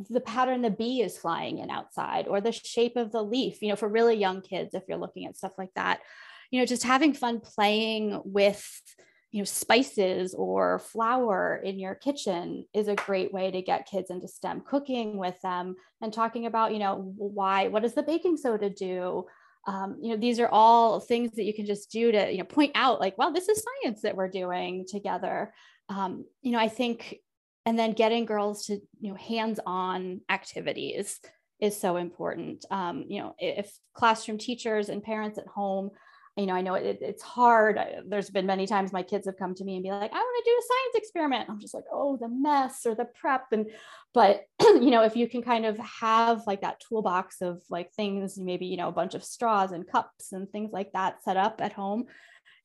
[0.10, 3.70] the pattern the bee is flying in outside or the shape of the leaf, you
[3.70, 6.00] know, for really young kids, if you're looking at stuff like that,
[6.50, 8.82] you know, just having fun playing with
[9.32, 14.10] you know spices or flour in your kitchen is a great way to get kids
[14.10, 18.38] into stem cooking with them and talking about you know why what does the baking
[18.38, 19.26] soda do?
[19.68, 22.44] Um, you know these are all things that you can just do to you know
[22.44, 25.54] point out like well this is science that we're doing together.
[25.90, 27.18] Um, you know i think
[27.66, 31.20] and then getting girls to you know hands-on activities
[31.60, 32.66] is so important.
[32.72, 35.92] Um, you know if classroom teachers and parents at home
[36.38, 37.78] you know, I know it, it's hard.
[38.08, 40.46] There's been many times my kids have come to me and be like, I want
[40.46, 41.50] to do a science experiment.
[41.50, 43.48] I'm just like, oh, the mess or the prep.
[43.52, 43.70] And,
[44.14, 48.38] but, you know, if you can kind of have like that toolbox of like things,
[48.38, 51.60] maybe, you know, a bunch of straws and cups and things like that set up
[51.60, 52.06] at home,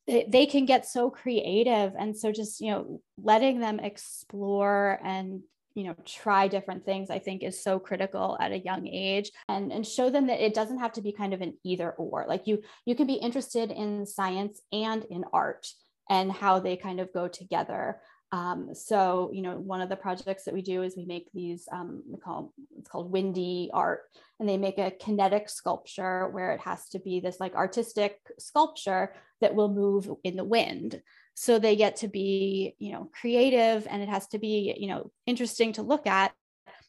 [0.07, 1.93] they can get so creative.
[1.99, 5.43] And so just, you know, letting them explore and
[5.77, 9.71] you know try different things i think is so critical at a young age and
[9.71, 12.47] and show them that it doesn't have to be kind of an either or like
[12.47, 15.69] you you can be interested in science and in art
[16.09, 18.01] and how they kind of go together.
[18.33, 21.69] Um, so you know one of the projects that we do is we make these
[21.71, 24.03] um, we call it's called windy art
[24.41, 29.15] and they make a kinetic sculpture where it has to be this like artistic sculpture
[29.41, 31.01] that will move in the wind
[31.39, 35.11] so they get to be you know creative and it has to be you know
[35.27, 36.33] interesting to look at.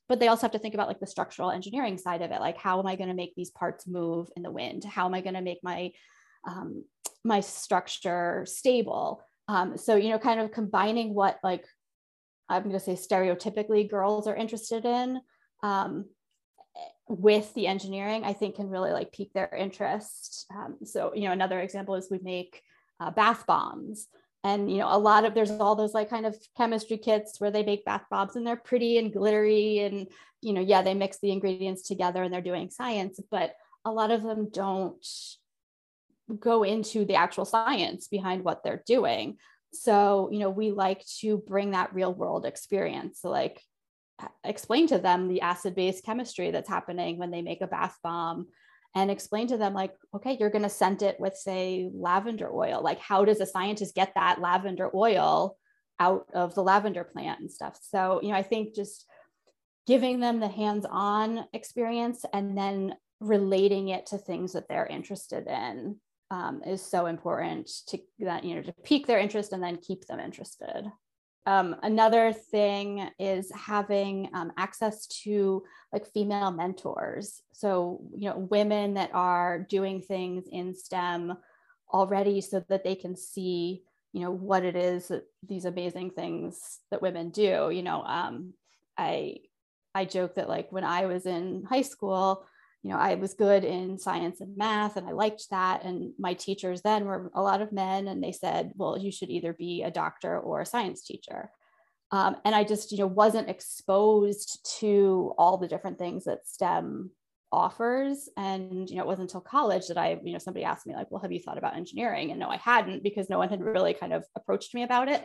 [0.08, 2.58] But they also have to think about like the structural engineering side of it like
[2.58, 4.86] how am i going to make these parts move in the wind?
[4.86, 5.92] How am i going to make my
[6.48, 6.86] um,
[7.24, 9.22] my structure stable?
[9.50, 11.66] Um, so you know kind of combining what like
[12.48, 15.20] i'm going to say stereotypically girls are interested in
[15.62, 16.06] um,
[17.10, 20.46] with the engineering i think can really like pique their interest.
[20.56, 22.62] Um, so you know another example is we make
[23.02, 24.08] uh, bath bombs
[24.48, 27.52] and you know a lot of there's all those like kind of chemistry kits where
[27.52, 30.08] they make bath bombs and they're pretty and glittery and
[30.42, 33.54] you know yeah they mix the ingredients together and they're doing science but
[33.86, 35.06] a lot of them don't
[36.40, 39.38] go into the actual science behind what they're doing.
[39.74, 43.62] So you know we like to bring that real world experience so like
[44.44, 48.48] explain to them the acid base chemistry that's happening when they make a bath bomb
[48.96, 52.82] and explain to them like okay you're going to scent it with say lavender oil.
[52.84, 55.58] Like how does a scientist get that lavender oil
[56.00, 57.78] out of the lavender plant and stuff?
[57.82, 59.08] So you know i think just
[59.88, 65.96] giving them the hands-on experience and then relating it to things that they're interested in
[66.30, 70.06] um, is so important to that you know to pique their interest and then keep
[70.06, 70.86] them interested
[71.48, 77.42] um, another thing is having um, access to like female mentors.
[77.54, 81.38] So, you know, women that are doing things in STEM
[81.94, 86.80] already so that they can see, you know, what it is that these amazing things
[86.92, 87.70] that women do.
[87.72, 88.54] You know, um,
[88.98, 89.38] I,
[89.96, 92.46] I joke that like when I was in high school,
[92.84, 95.84] you know, I was good in science and math and I liked that.
[95.84, 99.30] And my teachers then were a lot of men and they said, well, you should
[99.30, 101.50] either be a doctor or a science teacher.
[102.12, 107.12] Um, and I just, you know, wasn't exposed to all the different things that STEM
[107.52, 108.30] offers.
[108.38, 111.08] And, you know, it wasn't until college that I, you know, somebody asked me like,
[111.10, 112.32] well, have you thought about engineering?
[112.32, 115.22] And no, I hadn't because no one had really kind of approached me about it.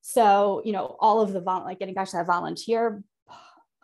[0.00, 3.02] So, you know, all of the, like getting back to that volunteer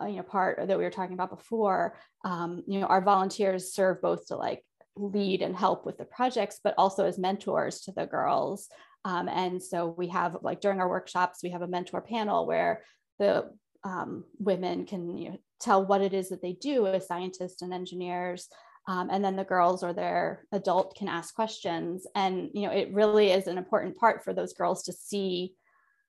[0.03, 4.01] you know part that we were talking about before um, you know our volunteers serve
[4.03, 4.63] both to like
[4.97, 8.69] lead and help with the projects but also as mentors to the girls.
[9.05, 12.83] Um, and so we have like during our workshops we have a mentor panel where
[13.19, 13.51] the
[13.85, 17.73] um, women can you know, tell what it is that they do as scientists and
[17.73, 18.49] engineers.
[18.89, 22.07] Um, and then the girls or their adult can ask questions.
[22.15, 25.55] And you know it really is an important part for those girls to see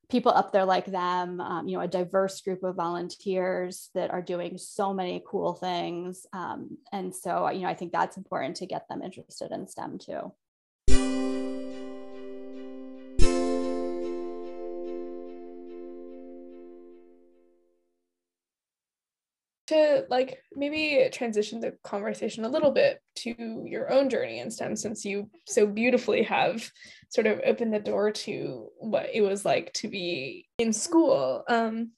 [0.09, 4.21] people up there like them, um, you know, a diverse group of volunteers that are
[4.21, 6.25] doing so many cool things.
[6.31, 9.99] Um, and so, you know, I think that's important to get them interested in STEM
[9.99, 10.31] too.
[19.67, 24.75] To like maybe transition the conversation a little bit to your own journey in STEM
[24.75, 26.69] since you so beautifully have
[27.09, 31.43] sort of opened the door to what it was like to be in school.
[31.47, 31.91] Um,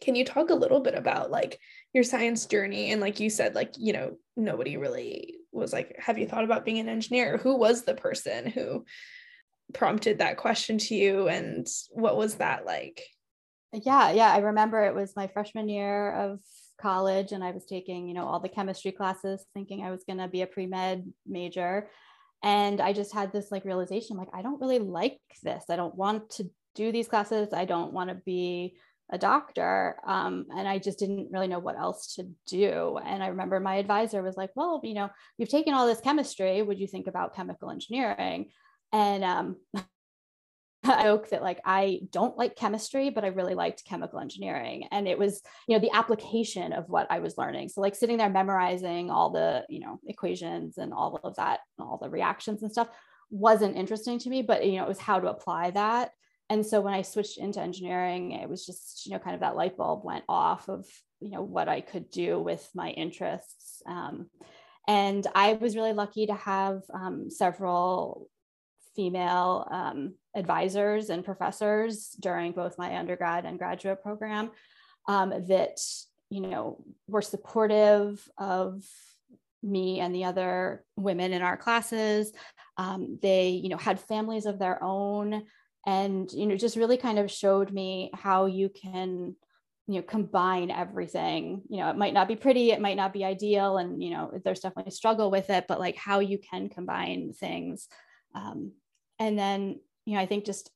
[0.00, 1.58] can you talk a little bit about like
[1.94, 2.90] your science journey?
[2.90, 6.64] And like you said like you know nobody really was like have you thought about
[6.64, 7.38] being an engineer?
[7.38, 8.84] Who was the person who
[9.72, 11.28] prompted that question to you?
[11.28, 13.02] And what was that like?
[13.72, 16.40] Yeah yeah i remember it was my freshman year of
[16.80, 20.18] college and I was taking, you know, all the chemistry classes thinking I was going
[20.18, 21.88] to be a pre-med major.
[22.42, 25.64] And I just had this like realization like I don't really like this.
[25.70, 27.48] I don't want to do these classes.
[27.52, 28.76] I don't want to be
[29.10, 29.96] a doctor.
[30.06, 32.98] Um, and I just didn't really know what else to do.
[33.04, 36.62] And I remember my advisor was like, well, you know, you've taken all this chemistry.
[36.62, 38.50] Would you think about chemical engineering?
[38.92, 39.56] And um,
[40.90, 44.88] I joke that like I don't like chemistry, but I really liked chemical engineering.
[44.90, 47.68] And it was, you know, the application of what I was learning.
[47.68, 51.98] So like sitting there memorizing all the, you know, equations and all of that, all
[52.00, 52.88] the reactions and stuff
[53.30, 56.12] wasn't interesting to me, but you know, it was how to apply that.
[56.48, 59.56] And so when I switched into engineering, it was just, you know, kind of that
[59.56, 60.86] light bulb went off of,
[61.20, 63.82] you know, what I could do with my interests.
[63.86, 64.26] Um,
[64.86, 68.28] and I was really lucky to have um, several
[68.94, 74.50] female um, advisors and professors during both my undergrad and graduate program
[75.08, 75.78] um, that
[76.30, 78.84] you know were supportive of
[79.62, 82.32] me and the other women in our classes.
[82.76, 85.44] Um, they you know had families of their own
[85.86, 89.34] and you know just really kind of showed me how you can
[89.88, 91.62] you know combine everything.
[91.68, 94.30] You know it might not be pretty it might not be ideal and you know
[94.44, 97.88] there's definitely a struggle with it but like how you can combine things.
[98.34, 98.72] Um,
[99.18, 100.70] and then you know i think just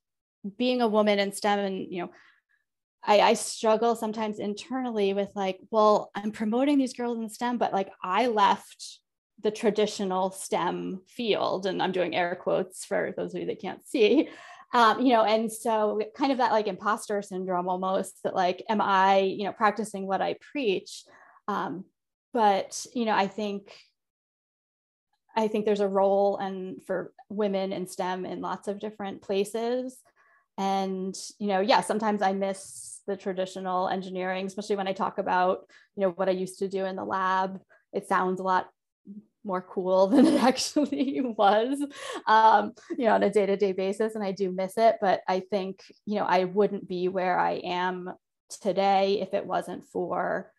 [0.58, 2.10] being a woman in stem and you know
[3.02, 7.72] I, I struggle sometimes internally with like well i'm promoting these girls in stem but
[7.72, 8.98] like i left
[9.42, 13.86] the traditional stem field and i'm doing air quotes for those of you that can't
[13.86, 14.28] see.
[14.72, 18.80] Um, you know and so kind of that like imposter syndrome almost that like am
[18.80, 21.02] i you know practicing what i preach?
[21.48, 21.86] Um,
[22.32, 23.74] but you know i think
[25.36, 29.98] i think there's a role and for women in stem in lots of different places.
[30.58, 35.66] And you know yeah sometimes i miss the traditional engineering especially when i talk about
[35.96, 37.60] you know what i used to do in the lab.
[37.92, 38.68] It sounds a lot
[39.42, 41.82] more cool than it actually was
[42.26, 44.96] um, you know on a day-to-day basis and i do miss it.
[45.00, 48.12] But i think you know i wouldn't be where i am
[48.60, 50.52] today if it wasn't for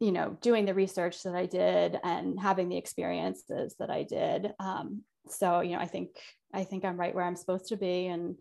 [0.00, 4.52] you know doing the research that i did and having the experiences that i did
[4.60, 6.10] um, so you know i think
[6.52, 8.36] i think i'm right where i'm supposed to be and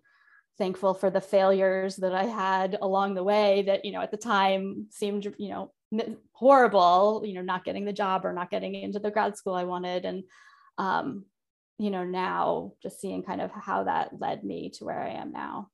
[0.57, 4.17] thankful for the failures that i had along the way that you know at the
[4.17, 5.71] time seemed you know
[6.33, 9.63] horrible, you know, not getting the job or not getting into the grad school I
[9.63, 10.05] wanted.
[10.05, 10.23] And,
[10.77, 11.25] um,
[11.77, 15.31] you know, now just seeing kind of how that led me to where I am
[15.31, 15.69] now.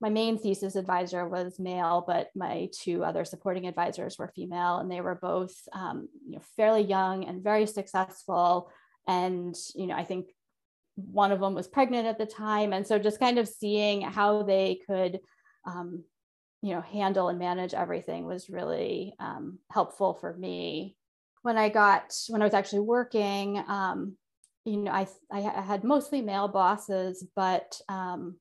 [0.00, 4.90] My main thesis advisor was male, but my two other supporting advisors were female, and
[4.90, 8.70] they were both, um, you know, fairly young and very successful.
[9.08, 10.26] And, you know, I think
[10.96, 12.72] one of them was pregnant at the time.
[12.72, 15.20] And so just kind of seeing how they could
[15.66, 16.04] um,
[16.62, 20.96] you know handle and manage everything was really um, helpful for me
[21.42, 24.16] when i got when i was actually working um,
[24.64, 28.36] you know I, I had mostly male bosses but um,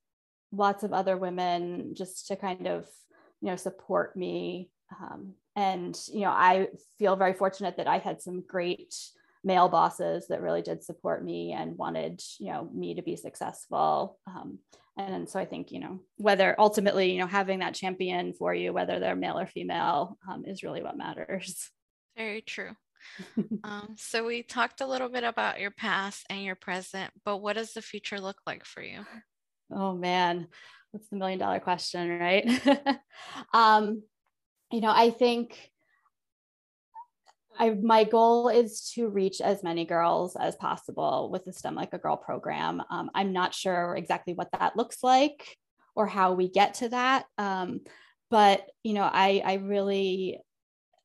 [0.51, 2.88] lots of other women just to kind of
[3.41, 4.69] you know support me.
[5.01, 6.67] Um, and you know i
[6.99, 8.93] feel very fortunate that i had some great
[9.43, 14.19] male bosses that really did support me and wanted you know me to be successful.
[14.27, 14.60] Um,
[14.97, 18.73] and so i think you know whether ultimately you know having that champion for you
[18.73, 21.69] whether they're male or female um, is really what matters.
[22.17, 22.71] Very true.
[23.65, 27.53] Um, so we talked a little bit about your past and your present but what
[27.53, 29.05] does the future look like for you
[29.71, 30.47] oh man
[30.93, 32.47] that's the million dollar question right
[33.54, 34.01] um,
[34.71, 35.71] you know i think
[37.58, 41.93] I, my goal is to reach as many girls as possible with the STEM Like
[41.93, 42.82] a Girl program.
[42.89, 45.58] Um, I'm not sure exactly what that looks like
[45.95, 47.25] or how we get to that.
[47.38, 47.82] Um,
[48.30, 50.39] but, you know, I, I really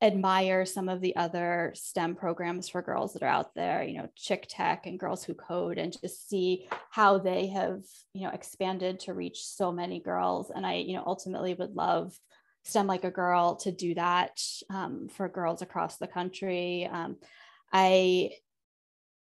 [0.03, 4.09] admire some of the other STEM programs for girls that are out there, you know,
[4.19, 7.83] ChickTech and Girls Who Code, and just see how they have,
[8.15, 10.51] you know, expanded to reach so many girls.
[10.55, 12.19] And I, you know, ultimately would love
[12.65, 16.89] STEM like a girl to do that um, for girls across the country.
[16.91, 17.17] Um,
[17.73, 18.33] I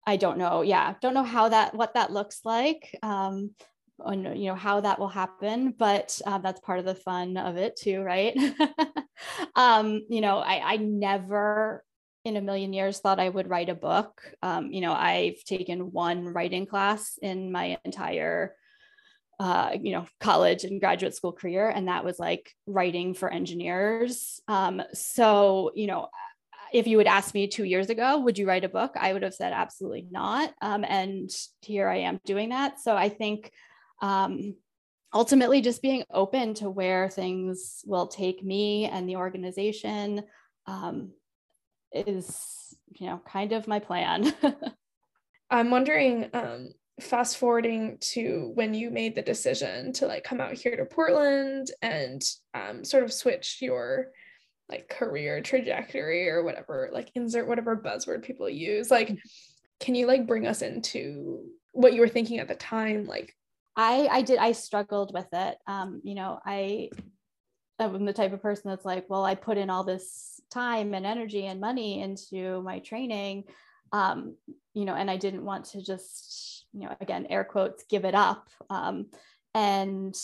[0.06, 0.62] I don't know.
[0.62, 2.98] Yeah, don't know how that what that looks like.
[3.04, 3.52] Um,
[4.00, 7.58] and you know how that will happen, but uh, that's part of the fun of
[7.58, 8.38] it too, right?
[9.56, 11.84] um, you know, I, I never
[12.26, 14.22] in a million years thought I would write a book.
[14.42, 18.56] Um, you know, I've taken one writing class in my entire
[19.40, 24.42] uh, you know, college and graduate school career, and that was like writing for engineers.
[24.48, 26.10] Um, so, you know,
[26.74, 28.94] if you would ask me two years ago, would you write a book?
[29.00, 30.54] I would have said absolutely not.
[30.62, 31.30] Um, and
[31.62, 32.80] here I am doing that.
[32.80, 33.52] So I think
[34.02, 34.56] um,
[35.14, 40.24] ultimately just being open to where things will take me and the organization
[40.66, 41.12] um,
[41.92, 44.34] is, you know, kind of my plan.
[45.50, 50.54] I'm wondering, um, fast forwarding to when you made the decision to like come out
[50.54, 54.08] here to Portland and um, sort of switch your
[54.68, 58.92] like career trajectory or whatever, like insert whatever buzzword people use.
[58.92, 59.18] Like,
[59.80, 63.06] can you like bring us into what you were thinking at the time?
[63.06, 63.36] Like,
[63.78, 65.58] I I did I struggled with it.
[65.68, 66.90] Um, you know, I
[67.80, 71.06] I'm the type of person that's like, well, I put in all this time and
[71.06, 73.44] energy and money into my training,
[73.92, 74.36] um,
[74.74, 78.16] you know, and I didn't want to just you know, again, air quotes, give it
[78.16, 78.50] up.
[78.70, 79.08] Um,
[79.54, 80.16] and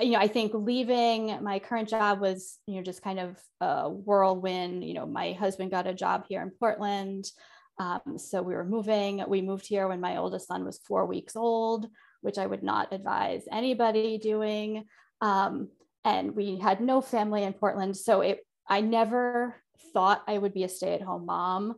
[0.00, 3.88] you know, I think leaving my current job was, you know, just kind of a
[3.88, 4.84] whirlwind.
[4.84, 7.30] You know, my husband got a job here in Portland.
[7.78, 9.22] Um, so we were moving.
[9.28, 11.88] We moved here when my oldest son was four weeks old,
[12.20, 14.84] which I would not advise anybody doing.
[15.20, 15.68] Um,
[16.04, 17.96] and we had no family in Portland.
[17.96, 19.56] So it, I never
[19.92, 21.74] thought I would be a stay at home mom.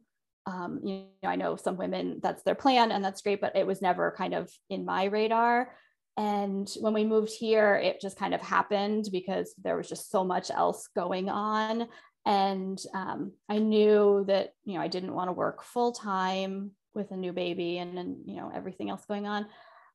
[0.46, 3.66] Um, you know, I know some women that's their plan and that's great, but it
[3.66, 5.74] was never kind of in my radar.
[6.16, 10.24] And when we moved here, it just kind of happened because there was just so
[10.24, 11.86] much else going on.
[12.26, 17.10] And um, I knew that, you know, I didn't want to work full time with
[17.12, 19.46] a new baby and, and, you know, everything else going on.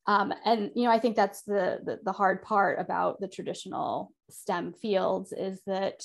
[0.08, 4.12] Um, and, you know, I think that's the, the, the hard part about the traditional
[4.30, 6.04] STEM fields is that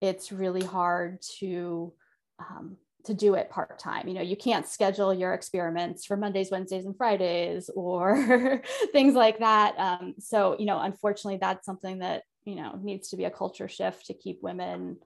[0.00, 1.92] it's really hard to,
[2.38, 4.08] um, to do it part time.
[4.08, 8.62] You know, you can't schedule your experiments for Mondays, Wednesdays, and Fridays or
[8.92, 9.74] things like that.
[9.78, 13.68] Um, so, you know, unfortunately, that's something that, you know, needs to be a culture
[13.68, 14.98] shift to keep women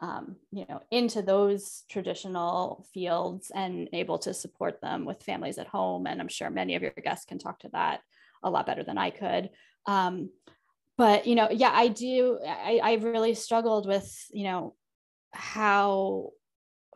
[0.00, 5.66] um, you know, into those traditional fields and able to support them with families at
[5.66, 6.06] home.
[6.06, 8.00] And I'm sure many of your guests can talk to that
[8.42, 9.50] a lot better than I could.
[9.86, 10.30] Um,
[10.96, 12.38] but you know, yeah, I do.
[12.46, 14.74] I, I really struggled with you know
[15.32, 16.30] how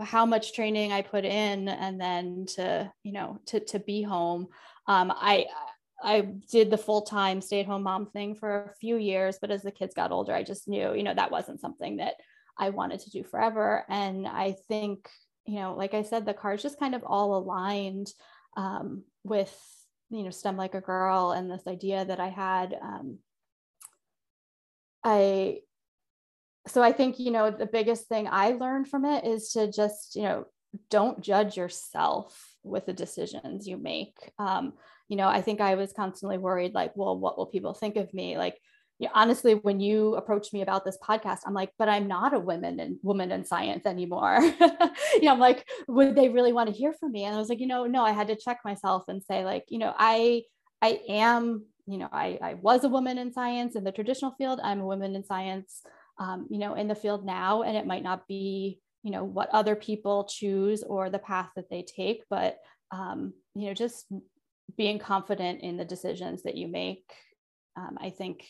[0.01, 4.49] how much training I put in, and then to you know to to be home.
[4.87, 5.47] Um, I
[6.03, 9.51] I did the full time stay at home mom thing for a few years, but
[9.51, 12.15] as the kids got older, I just knew you know that wasn't something that
[12.59, 13.85] I wanted to do forever.
[13.89, 15.09] And I think,
[15.47, 18.13] you know, like I said, the cards just kind of all aligned
[18.57, 19.55] um, with,
[20.11, 22.77] you know, STEM like a girl and this idea that I had.
[22.81, 23.19] Um,
[25.03, 25.61] I,
[26.67, 30.17] so I think, you know, the biggest thing I learned from it is to just,
[30.17, 30.47] you know,
[30.91, 34.17] don't judge yourself with the decisions you make.
[34.39, 34.73] Um,
[35.09, 38.15] you know, I think I was constantly worried, like, well, what will people think of
[38.15, 38.39] me?
[38.39, 38.59] Like,
[38.99, 42.33] you know, honestly, when you approached me about this podcast, I'm like, but I'm not
[42.33, 44.39] a woman and woman in science anymore.
[44.61, 47.25] you know, I'm like, would they really want to hear from me?
[47.25, 49.65] And I was like, you know, no, I had to check myself and say, like,
[49.69, 50.43] you know, I
[50.81, 54.61] I am, you know, I, I was a woman in science in the traditional field.
[54.63, 55.83] I'm a woman in science,
[56.19, 59.49] um, you know, in the field now, and it might not be, you know, what
[59.51, 62.59] other people choose or the path that they take, but
[62.93, 64.07] um, you know, just
[64.77, 67.05] being confident in the decisions that you make.
[67.77, 68.47] Um, I think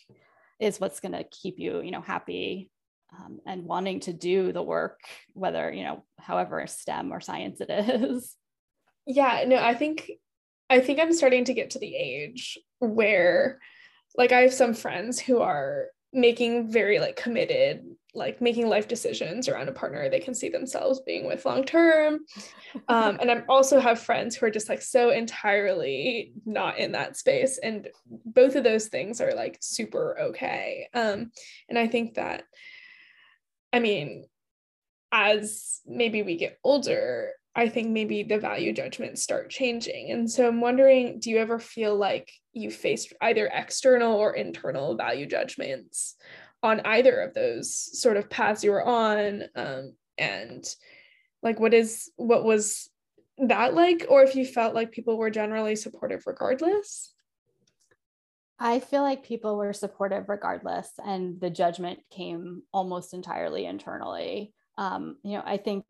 [0.61, 2.71] is what's going to keep you you know happy
[3.17, 5.01] um, and wanting to do the work
[5.33, 8.35] whether you know however stem or science it is.
[9.07, 10.11] Yeah no i think
[10.71, 13.61] i think i'm starting to get to the age where
[14.17, 17.85] like i have some friends who are making very like committed
[18.15, 22.21] like making life decisions around a partner they can see themselves being with long term.
[22.89, 27.17] Um, and i also have friends who are just like so entirely not in that
[27.17, 27.89] space and
[28.25, 30.89] both of those things are like super okay.
[30.95, 31.31] Um,
[31.69, 32.45] and i think that
[33.73, 34.27] i mean
[35.13, 40.11] as maybe we get older I think maybe the value judgments start changing.
[40.11, 44.97] And so I'm wondering do you ever feel like you faced either external or internal
[44.97, 46.17] value judgments
[46.65, 49.43] on either of those sort of paths you were on?
[49.55, 50.65] Um, and
[51.43, 52.91] like, what is what was
[53.39, 54.07] that like?
[54.09, 57.13] Or if you felt like people were generally supportive regardless?
[58.59, 64.55] I feel like people were supportive regardless, and the judgment came almost entirely internally.
[64.79, 65.85] Um, you know, I think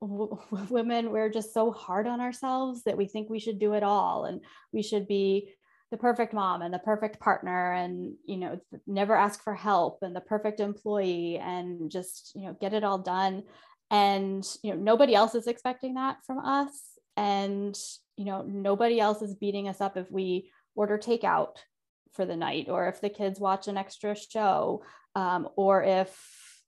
[0.00, 0.38] w-
[0.70, 4.24] women we're just so hard on ourselves that we think we should do it all
[4.24, 4.40] and
[4.72, 5.54] we should be
[5.90, 10.14] the perfect mom and the perfect partner and you know never ask for help and
[10.14, 13.42] the perfect employee and just you know get it all done
[13.90, 16.70] and you know nobody else is expecting that from us
[17.16, 17.78] and
[18.16, 21.56] you know nobody else is beating us up if we order takeout
[22.12, 24.82] for the night or if the kids watch an extra show
[25.14, 26.62] um, or if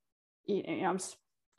[0.46, 0.98] you know i'm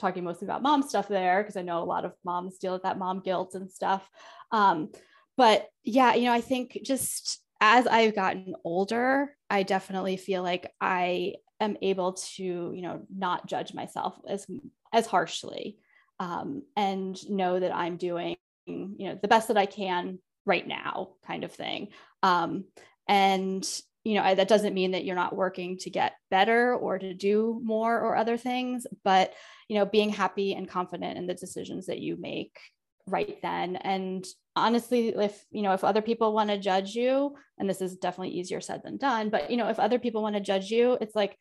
[0.02, 2.84] talking mostly about mom stuff there because I know a lot of moms deal with
[2.84, 4.10] that mom guilt and stuff.
[4.52, 4.90] Um,
[5.38, 10.74] but yeah, you know, I think just as I've gotten older, I definitely feel like
[10.82, 14.48] I am able to, you know, not judge myself as
[14.92, 15.78] as harshly
[16.20, 18.36] um, and know that I'm doing,
[18.66, 21.90] you know, the best that I can right now, kind of thing.
[22.24, 22.66] Um,
[23.08, 23.68] and
[24.04, 27.14] you know, I, that doesn't mean that you're not working to get better or to
[27.14, 29.34] do more or other things, but
[29.68, 32.58] you know, being happy and confident in the decisions that you make
[33.06, 33.76] right then.
[33.76, 34.26] And
[34.56, 38.36] honestly, if you know, if other people want to judge you, and this is definitely
[38.36, 41.16] easier said than done, but you know, if other people want to judge you, it's
[41.16, 41.38] like,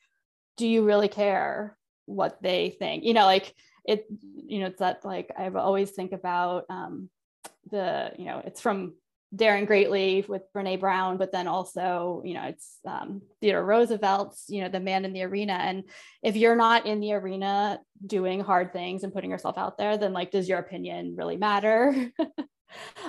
[0.56, 3.04] do you really care what they think?
[3.04, 3.54] You know, like
[3.84, 7.08] it, you know, it's that like I always think about um,
[7.70, 8.94] the, you know, it's from
[9.34, 14.60] Daring Greatly with Brene Brown, but then also, you know, it's um, Theodore Roosevelt's, you
[14.60, 15.52] know, the man in the arena.
[15.52, 15.84] And
[16.22, 20.12] if you're not in the arena doing hard things and putting yourself out there, then
[20.12, 22.10] like, does your opinion really matter?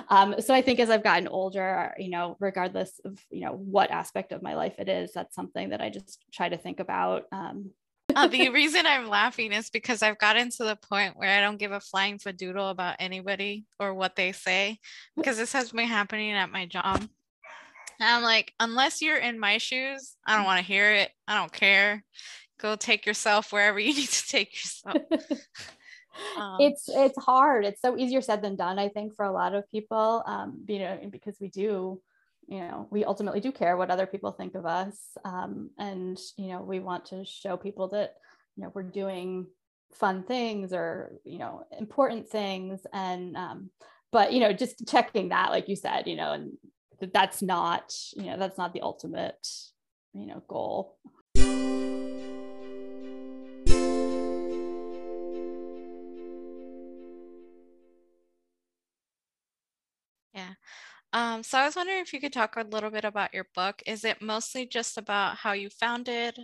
[0.08, 3.90] um, so I think as I've gotten older, you know, regardless of, you know, what
[3.90, 7.24] aspect of my life it is, that's something that I just try to think about.
[7.32, 7.70] Um,
[8.14, 11.58] uh, the reason I'm laughing is because I've gotten to the point where I don't
[11.58, 14.78] give a flying fadoodle about anybody or what they say
[15.16, 16.98] because this has been happening at my job.
[18.00, 21.10] And I'm like, unless you're in my shoes, I don't want to hear it.
[21.28, 22.04] I don't care.
[22.60, 24.96] Go take yourself wherever you need to take yourself.
[26.38, 27.64] um, it's it's hard.
[27.64, 30.22] It's so easier said than done, I think, for a lot of people.
[30.26, 32.00] Um, you know, because we do
[32.48, 36.48] you know we ultimately do care what other people think of us um, and you
[36.48, 38.14] know we want to show people that
[38.56, 39.46] you know we're doing
[39.92, 43.70] fun things or you know important things and um,
[44.10, 46.52] but you know just checking that like you said you know and
[47.12, 49.46] that's not you know that's not the ultimate
[50.14, 50.96] you know goal
[61.42, 63.82] Um, so I was wondering if you could talk a little bit about your book.
[63.84, 66.38] Is it mostly just about how you founded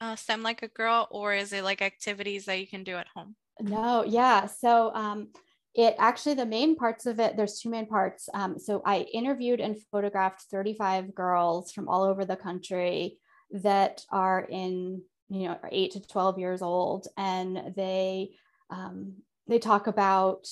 [0.00, 3.08] uh, STEM Like a Girl, or is it like activities that you can do at
[3.14, 3.36] home?
[3.60, 4.46] No, yeah.
[4.46, 5.28] So um,
[5.74, 8.30] it actually, the main parts of it, there's two main parts.
[8.32, 13.18] Um, so I interviewed and photographed 35 girls from all over the country
[13.50, 18.30] that are in, you know, eight to 12 years old, and they
[18.70, 19.16] um,
[19.48, 20.46] they talk about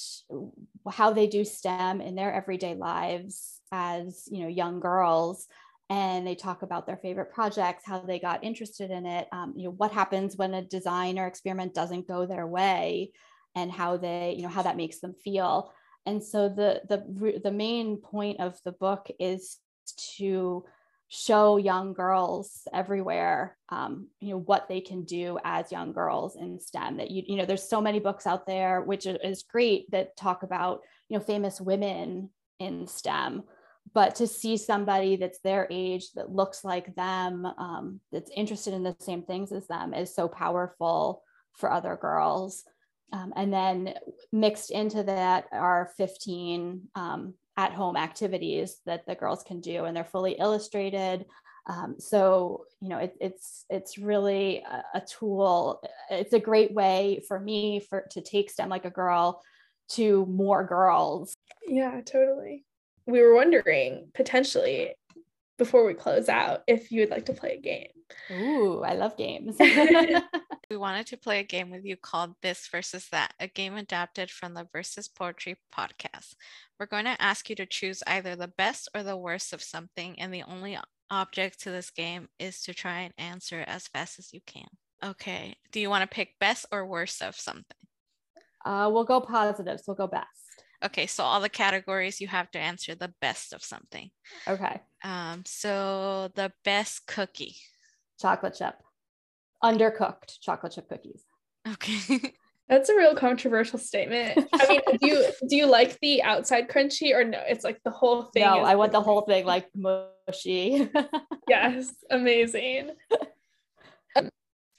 [0.90, 5.47] how they do STEM in their everyday lives as you know young girls
[5.88, 9.64] and they talk about their favorite projects how they got interested in it um, you
[9.64, 13.11] know what happens when a design or experiment doesn't go their way
[13.57, 15.72] and how they you know how that makes them feel.
[16.05, 19.57] And so the the the main point of the book is
[20.18, 20.64] to
[21.09, 26.59] show young girls everywhere um, you know what they can do as young girls in
[26.59, 30.17] stem that you you know there's so many books out there which is great that
[30.17, 32.29] talk about you know famous women
[32.59, 33.43] in stem.
[33.95, 38.83] But to see somebody that's their age that looks like them um, that's interested in
[38.83, 41.23] the same things as them is so powerful
[41.55, 42.65] for other girls.
[43.13, 43.95] Um, and then
[44.33, 49.97] mixed into that are 15 um, at home activities that the girls can do and
[49.97, 51.25] they're fully illustrated.
[51.69, 57.25] Um, so you know it, it's it's really a, a, tool it's a great way
[57.27, 59.43] for me for to take stem like a girl
[59.91, 61.35] to more girls.
[61.67, 62.65] Yeah totally.
[63.07, 64.95] We were wondering potentially
[65.59, 67.89] before we close out if you would like to play a game.
[68.31, 69.57] Ooh, I love games.
[70.71, 74.31] we wanted to play a game with you called This versus That, a game adapted
[74.31, 76.35] from the Versus Poetry podcast.
[76.79, 80.19] We're going to ask you to choose either the best or the worst of something,
[80.19, 80.79] and the only
[81.11, 84.67] object to this game is to try and answer as fast as you can.
[85.05, 85.57] Okay.
[85.71, 87.64] Do you want to pick best or worst of something?
[88.64, 89.85] Uh, we'll go positives.
[89.87, 90.27] We'll go best.
[90.85, 94.11] Okay, so all the categories you have to answer the best of something.
[94.47, 94.81] Okay.
[95.05, 97.57] Um, so the best cookie
[98.21, 98.75] chocolate chip,
[99.63, 101.25] undercooked chocolate chip cookies.
[101.67, 102.33] Okay.
[102.69, 104.49] That's a real controversial statement.
[104.53, 107.41] I mean, do you do you like the outside crunchy or no?
[107.47, 108.43] It's like the whole thing.
[108.43, 110.91] No, I want the whole thing like mushy.
[111.49, 112.91] yes, amazing.
[114.17, 114.31] Um,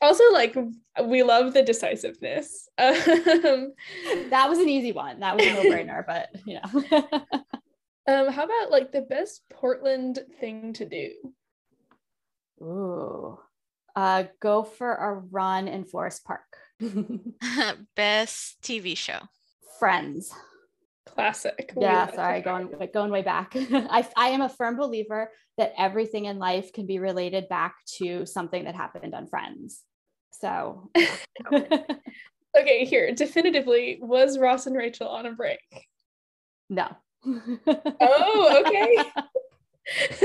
[0.02, 0.58] also, like
[1.06, 2.68] we love the decisiveness.
[2.78, 3.74] Um,
[4.30, 5.22] that was an easy one.
[5.22, 7.00] That was a no-brainer, but you know.
[8.08, 11.12] um, how about like the best Portland thing to do?
[12.62, 13.40] Ooh.
[13.98, 16.45] Uh, go for a run in Forest Park.
[17.95, 19.18] Best TV show.
[19.80, 20.32] Friends.
[21.08, 21.74] Classic.
[21.76, 23.54] Yeah, sorry, going going way back.
[23.56, 28.28] I I am a firm believer that everything in life can be related back to
[28.28, 29.82] something that happened on Friends.
[30.30, 30.91] So
[32.56, 35.60] okay, here definitively was Ross and Rachel on a break.
[36.70, 36.88] No.
[37.26, 39.10] oh, okay.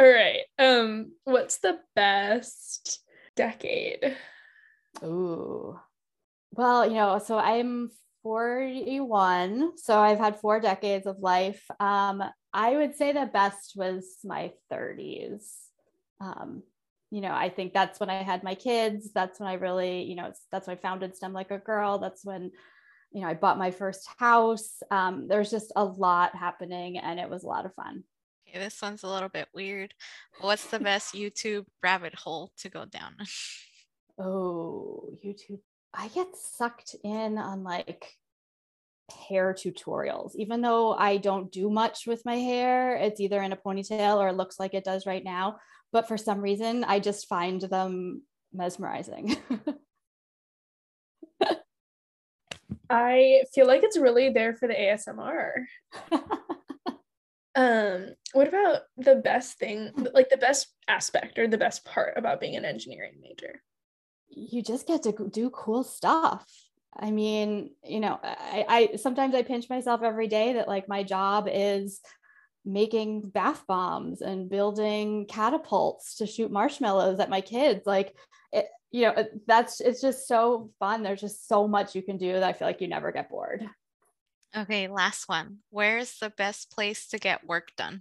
[0.00, 0.40] All right.
[0.58, 3.00] Um, what's the best
[3.36, 4.16] decade?
[5.02, 5.78] Ooh.
[6.52, 7.90] Well, you know, so I'm
[8.22, 11.64] 41, so I've had four decades of life.
[11.80, 12.22] Um,
[12.52, 15.46] I would say the best was my 30s.
[16.20, 16.62] Um,
[17.10, 19.12] you know, I think that's when I had my kids.
[19.14, 21.98] That's when I really, you know, that's when I founded STEM Like a Girl.
[21.98, 22.50] That's when,
[23.12, 24.82] you know, I bought my first house.
[24.90, 28.04] Um, there's just a lot happening and it was a lot of fun.
[28.48, 29.94] Okay, this one's a little bit weird.
[30.40, 33.16] What's the best YouTube rabbit hole to go down?
[34.18, 35.60] oh, YouTube.
[35.92, 38.14] I get sucked in on like
[39.28, 40.34] hair tutorials.
[40.36, 44.28] Even though I don't do much with my hair, it's either in a ponytail or
[44.28, 45.58] it looks like it does right now.
[45.92, 49.36] But for some reason, I just find them mesmerizing.
[52.90, 55.66] I feel like it's really there for the ASMR.
[57.54, 62.40] um, what about the best thing, like the best aspect or the best part about
[62.40, 63.62] being an engineering major?
[64.28, 66.46] You just get to do cool stuff.
[66.96, 71.02] I mean, you know, I, I sometimes I pinch myself every day that like my
[71.02, 72.00] job is
[72.64, 77.86] making bath bombs and building catapults to shoot marshmallows at my kids.
[77.86, 78.14] Like
[78.52, 81.02] it, you know, that's it's just so fun.
[81.02, 83.66] There's just so much you can do that I feel like you never get bored.
[84.56, 85.58] Okay, last one.
[85.70, 88.00] Where's the best place to get work done?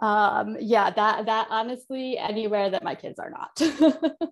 [0.00, 3.54] Um, yeah, that that honestly anywhere that my kids are not.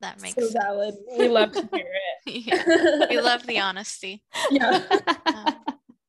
[0.00, 0.94] that makes so valid.
[1.18, 1.90] We love to hear
[2.26, 2.46] it.
[2.46, 4.22] yeah, we love the honesty.
[4.50, 4.82] Yeah.
[5.26, 5.56] Um,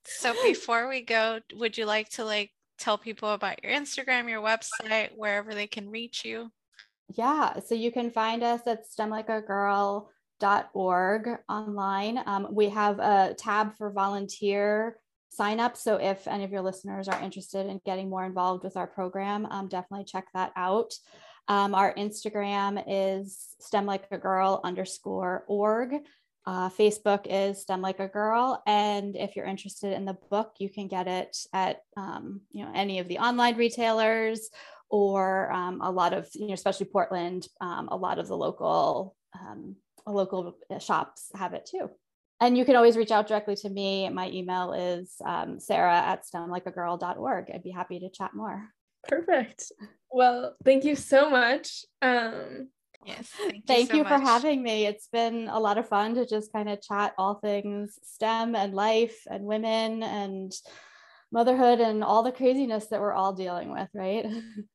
[0.06, 4.42] so before we go, would you like to like tell people about your Instagram, your
[4.42, 6.52] website, wherever they can reach you?
[7.10, 12.24] Yeah, so you can find us at stemlikeagirl.org online.
[12.26, 14.98] Um, we have a tab for volunteer
[15.30, 15.76] sign up.
[15.76, 19.46] So if any of your listeners are interested in getting more involved with our program,
[19.48, 20.94] um, definitely check that out.
[21.48, 25.96] Um, our Instagram is stem like a girl underscore org.
[26.46, 30.70] Uh, Facebook is STEM Like a Girl, and if you're interested in the book, you
[30.70, 34.50] can get it at um, you know any of the online retailers
[34.94, 39.16] or um, a lot of you know especially Portland, um, a lot of the local
[39.34, 39.76] um,
[40.06, 41.90] local shops have it too.
[42.40, 44.08] And you can always reach out directly to me.
[44.10, 47.52] My email is um, sarah at stemlikeagirl.org.
[47.52, 48.70] I'd be happy to chat more.
[49.08, 49.72] Perfect.
[50.12, 51.86] Well, thank you so much.
[52.04, 52.70] Um,
[53.06, 53.30] Yes.
[53.38, 54.86] Thank you, thank so you for having me.
[54.86, 58.74] It's been a lot of fun to just kind of chat all things STEM and
[58.74, 60.54] life and women and
[61.30, 64.26] motherhood and all the craziness that we're all dealing with, right?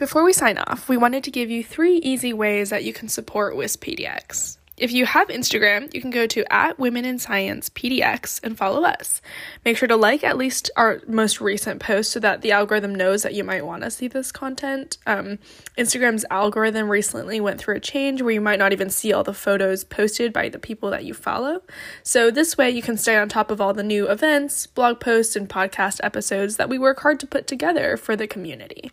[0.00, 3.06] Before we sign off, we wanted to give you three easy ways that you can
[3.06, 4.56] support WISP PDX.
[4.78, 8.84] If you have Instagram, you can go to at Women in Science PDX and follow
[8.84, 9.20] us.
[9.62, 13.24] Make sure to like at least our most recent post so that the algorithm knows
[13.24, 14.96] that you might want to see this content.
[15.06, 15.38] Um,
[15.76, 19.34] Instagram's algorithm recently went through a change where you might not even see all the
[19.34, 21.60] photos posted by the people that you follow.
[22.02, 25.36] So this way you can stay on top of all the new events, blog posts,
[25.36, 28.92] and podcast episodes that we work hard to put together for the community.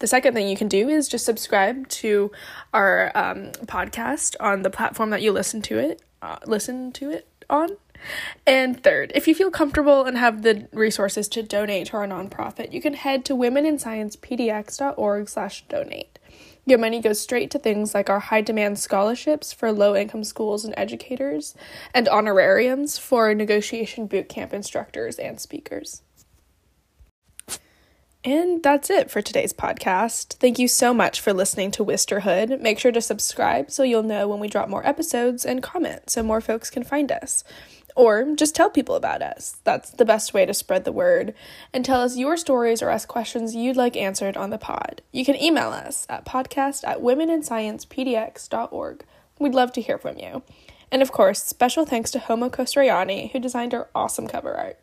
[0.00, 2.32] The second thing you can do is just subscribe to
[2.72, 7.28] our um, podcast on the platform that you listen to it, uh, listen to it
[7.48, 7.76] on.
[8.46, 12.72] And third, if you feel comfortable and have the resources to donate to our nonprofit,
[12.72, 16.18] you can head to womeninsciencepdx.org slash donate.
[16.64, 20.64] Your money goes straight to things like our high demand scholarships for low income schools
[20.64, 21.54] and educators,
[21.92, 26.02] and honorariums for negotiation bootcamp instructors and speakers.
[28.22, 30.34] And that's it for today's podcast.
[30.34, 32.60] Thank you so much for listening to Wisterhood.
[32.60, 36.22] Make sure to subscribe so you'll know when we drop more episodes and comment so
[36.22, 37.44] more folks can find us.
[37.96, 39.56] Or just tell people about us.
[39.64, 41.32] That's the best way to spread the word.
[41.72, 45.00] And tell us your stories or ask questions you'd like answered on the pod.
[45.12, 49.04] You can email us at podcast at womeninsciencepdx.org.
[49.38, 50.42] We'd love to hear from you.
[50.92, 54.78] And of course, special thanks to Homo Kostrayani, who designed our awesome cover art.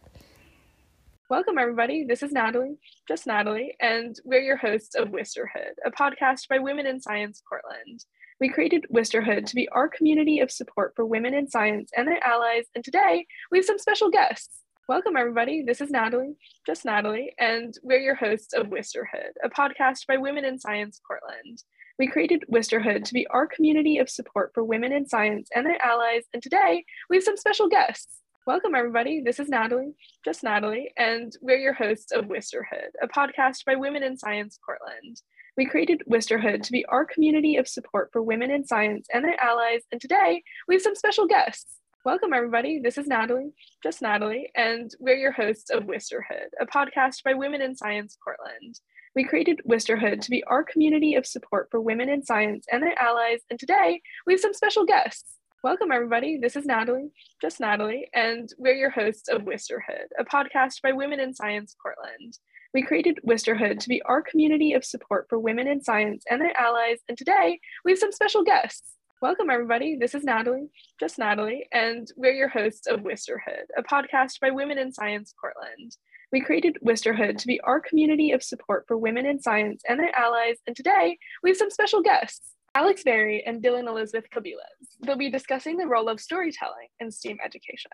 [1.29, 2.05] Welcome, everybody.
[2.05, 6.85] This is Natalie, just Natalie, and we're your hosts of Wisterhood, a podcast by Women
[6.85, 8.05] in Science Portland.
[8.39, 12.25] We created Wisterhood to be our community of support for women in science and their
[12.25, 14.61] allies, and today we have some special guests.
[14.87, 15.63] Welcome, everybody.
[15.67, 20.45] This is Natalie, just Natalie, and we're your hosts of Wisterhood, a podcast by Women
[20.45, 21.61] in Science Portland.
[21.99, 25.83] We created Wisterhood to be our community of support for women in science and their
[25.85, 28.21] allies, and today we have some special guests.
[28.47, 29.19] Welcome, everybody.
[29.19, 29.91] This is Natalie,
[30.23, 35.21] just Natalie, and we're your hosts of Wisterhood, a podcast by Women in Science Portland.
[35.57, 39.35] We created Wisterhood to be our community of support for women in science and their
[39.43, 41.81] allies, and today we have some special guests.
[42.05, 42.79] Welcome, everybody.
[42.81, 43.51] This is Natalie,
[43.83, 48.79] just Natalie, and we're your hosts of Wisterhood, a podcast by Women in Science Portland.
[49.13, 52.97] We created Wisterhood to be our community of support for women in science and their
[52.97, 55.33] allies, and today we have some special guests.
[55.63, 56.37] Welcome, everybody.
[56.37, 57.09] This is Natalie,
[57.41, 62.37] just Natalie, and we're your hosts of Wisterhood, a podcast by Women in Science Portland.
[62.75, 66.55] We created Wisterhood to be our community of support for women in science and their
[66.55, 68.97] allies, and today we have some special guests.
[69.19, 69.97] Welcome, everybody.
[69.99, 74.77] This is Natalie, just Natalie, and we're your hosts of Wisterhood, a podcast by Women
[74.77, 75.97] in Science Portland.
[76.31, 80.15] We created Wisterhood to be our community of support for women in science and their
[80.15, 82.56] allies, and today we have some special guests.
[82.75, 84.97] Alex Berry and Dylan Elizabeth Kabilas.
[85.01, 87.91] They'll be discussing the role of storytelling in STEAM education.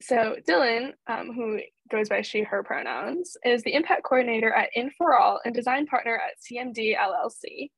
[0.00, 1.60] So Dylan, um, who
[1.90, 6.38] goes by she, her pronouns, is the impact coordinator at In4All and design partner at
[6.40, 7.70] CMD LLC.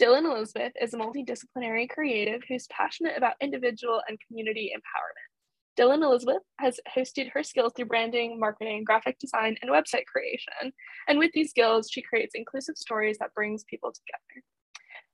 [0.00, 5.32] Dylan Elizabeth is a multidisciplinary creative who's passionate about individual and community empowerment.
[5.78, 10.72] Dylan Elizabeth has hosted her skills through branding, marketing, graphic design, and website creation.
[11.08, 14.44] And with these skills, she creates inclusive stories that brings people together.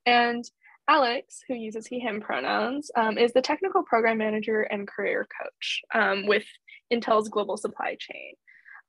[0.08, 0.44] And
[0.88, 5.82] Alex, who uses he, him pronouns, um, is the technical program manager and career coach
[5.94, 6.46] um, with
[6.92, 8.32] Intel's global supply chain.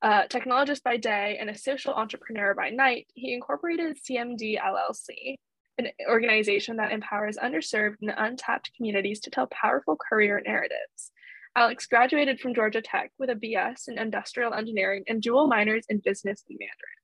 [0.02, 5.36] Uh, technologist by day and a social entrepreneur by night, he incorporated CMD LLC,
[5.78, 11.12] an organization that empowers underserved and untapped communities to tell powerful career narratives.
[11.58, 15.98] Alex graduated from Georgia Tech with a BS in industrial engineering and dual minors in
[16.00, 16.99] business and Mandarin.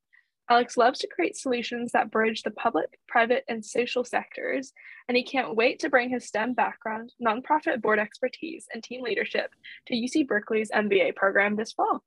[0.49, 4.73] Alex loves to create solutions that bridge the public, private, and social sectors,
[5.07, 9.51] and he can't wait to bring his STEM background, nonprofit board expertise, and team leadership
[9.87, 12.03] to UC Berkeley's MBA program this fall.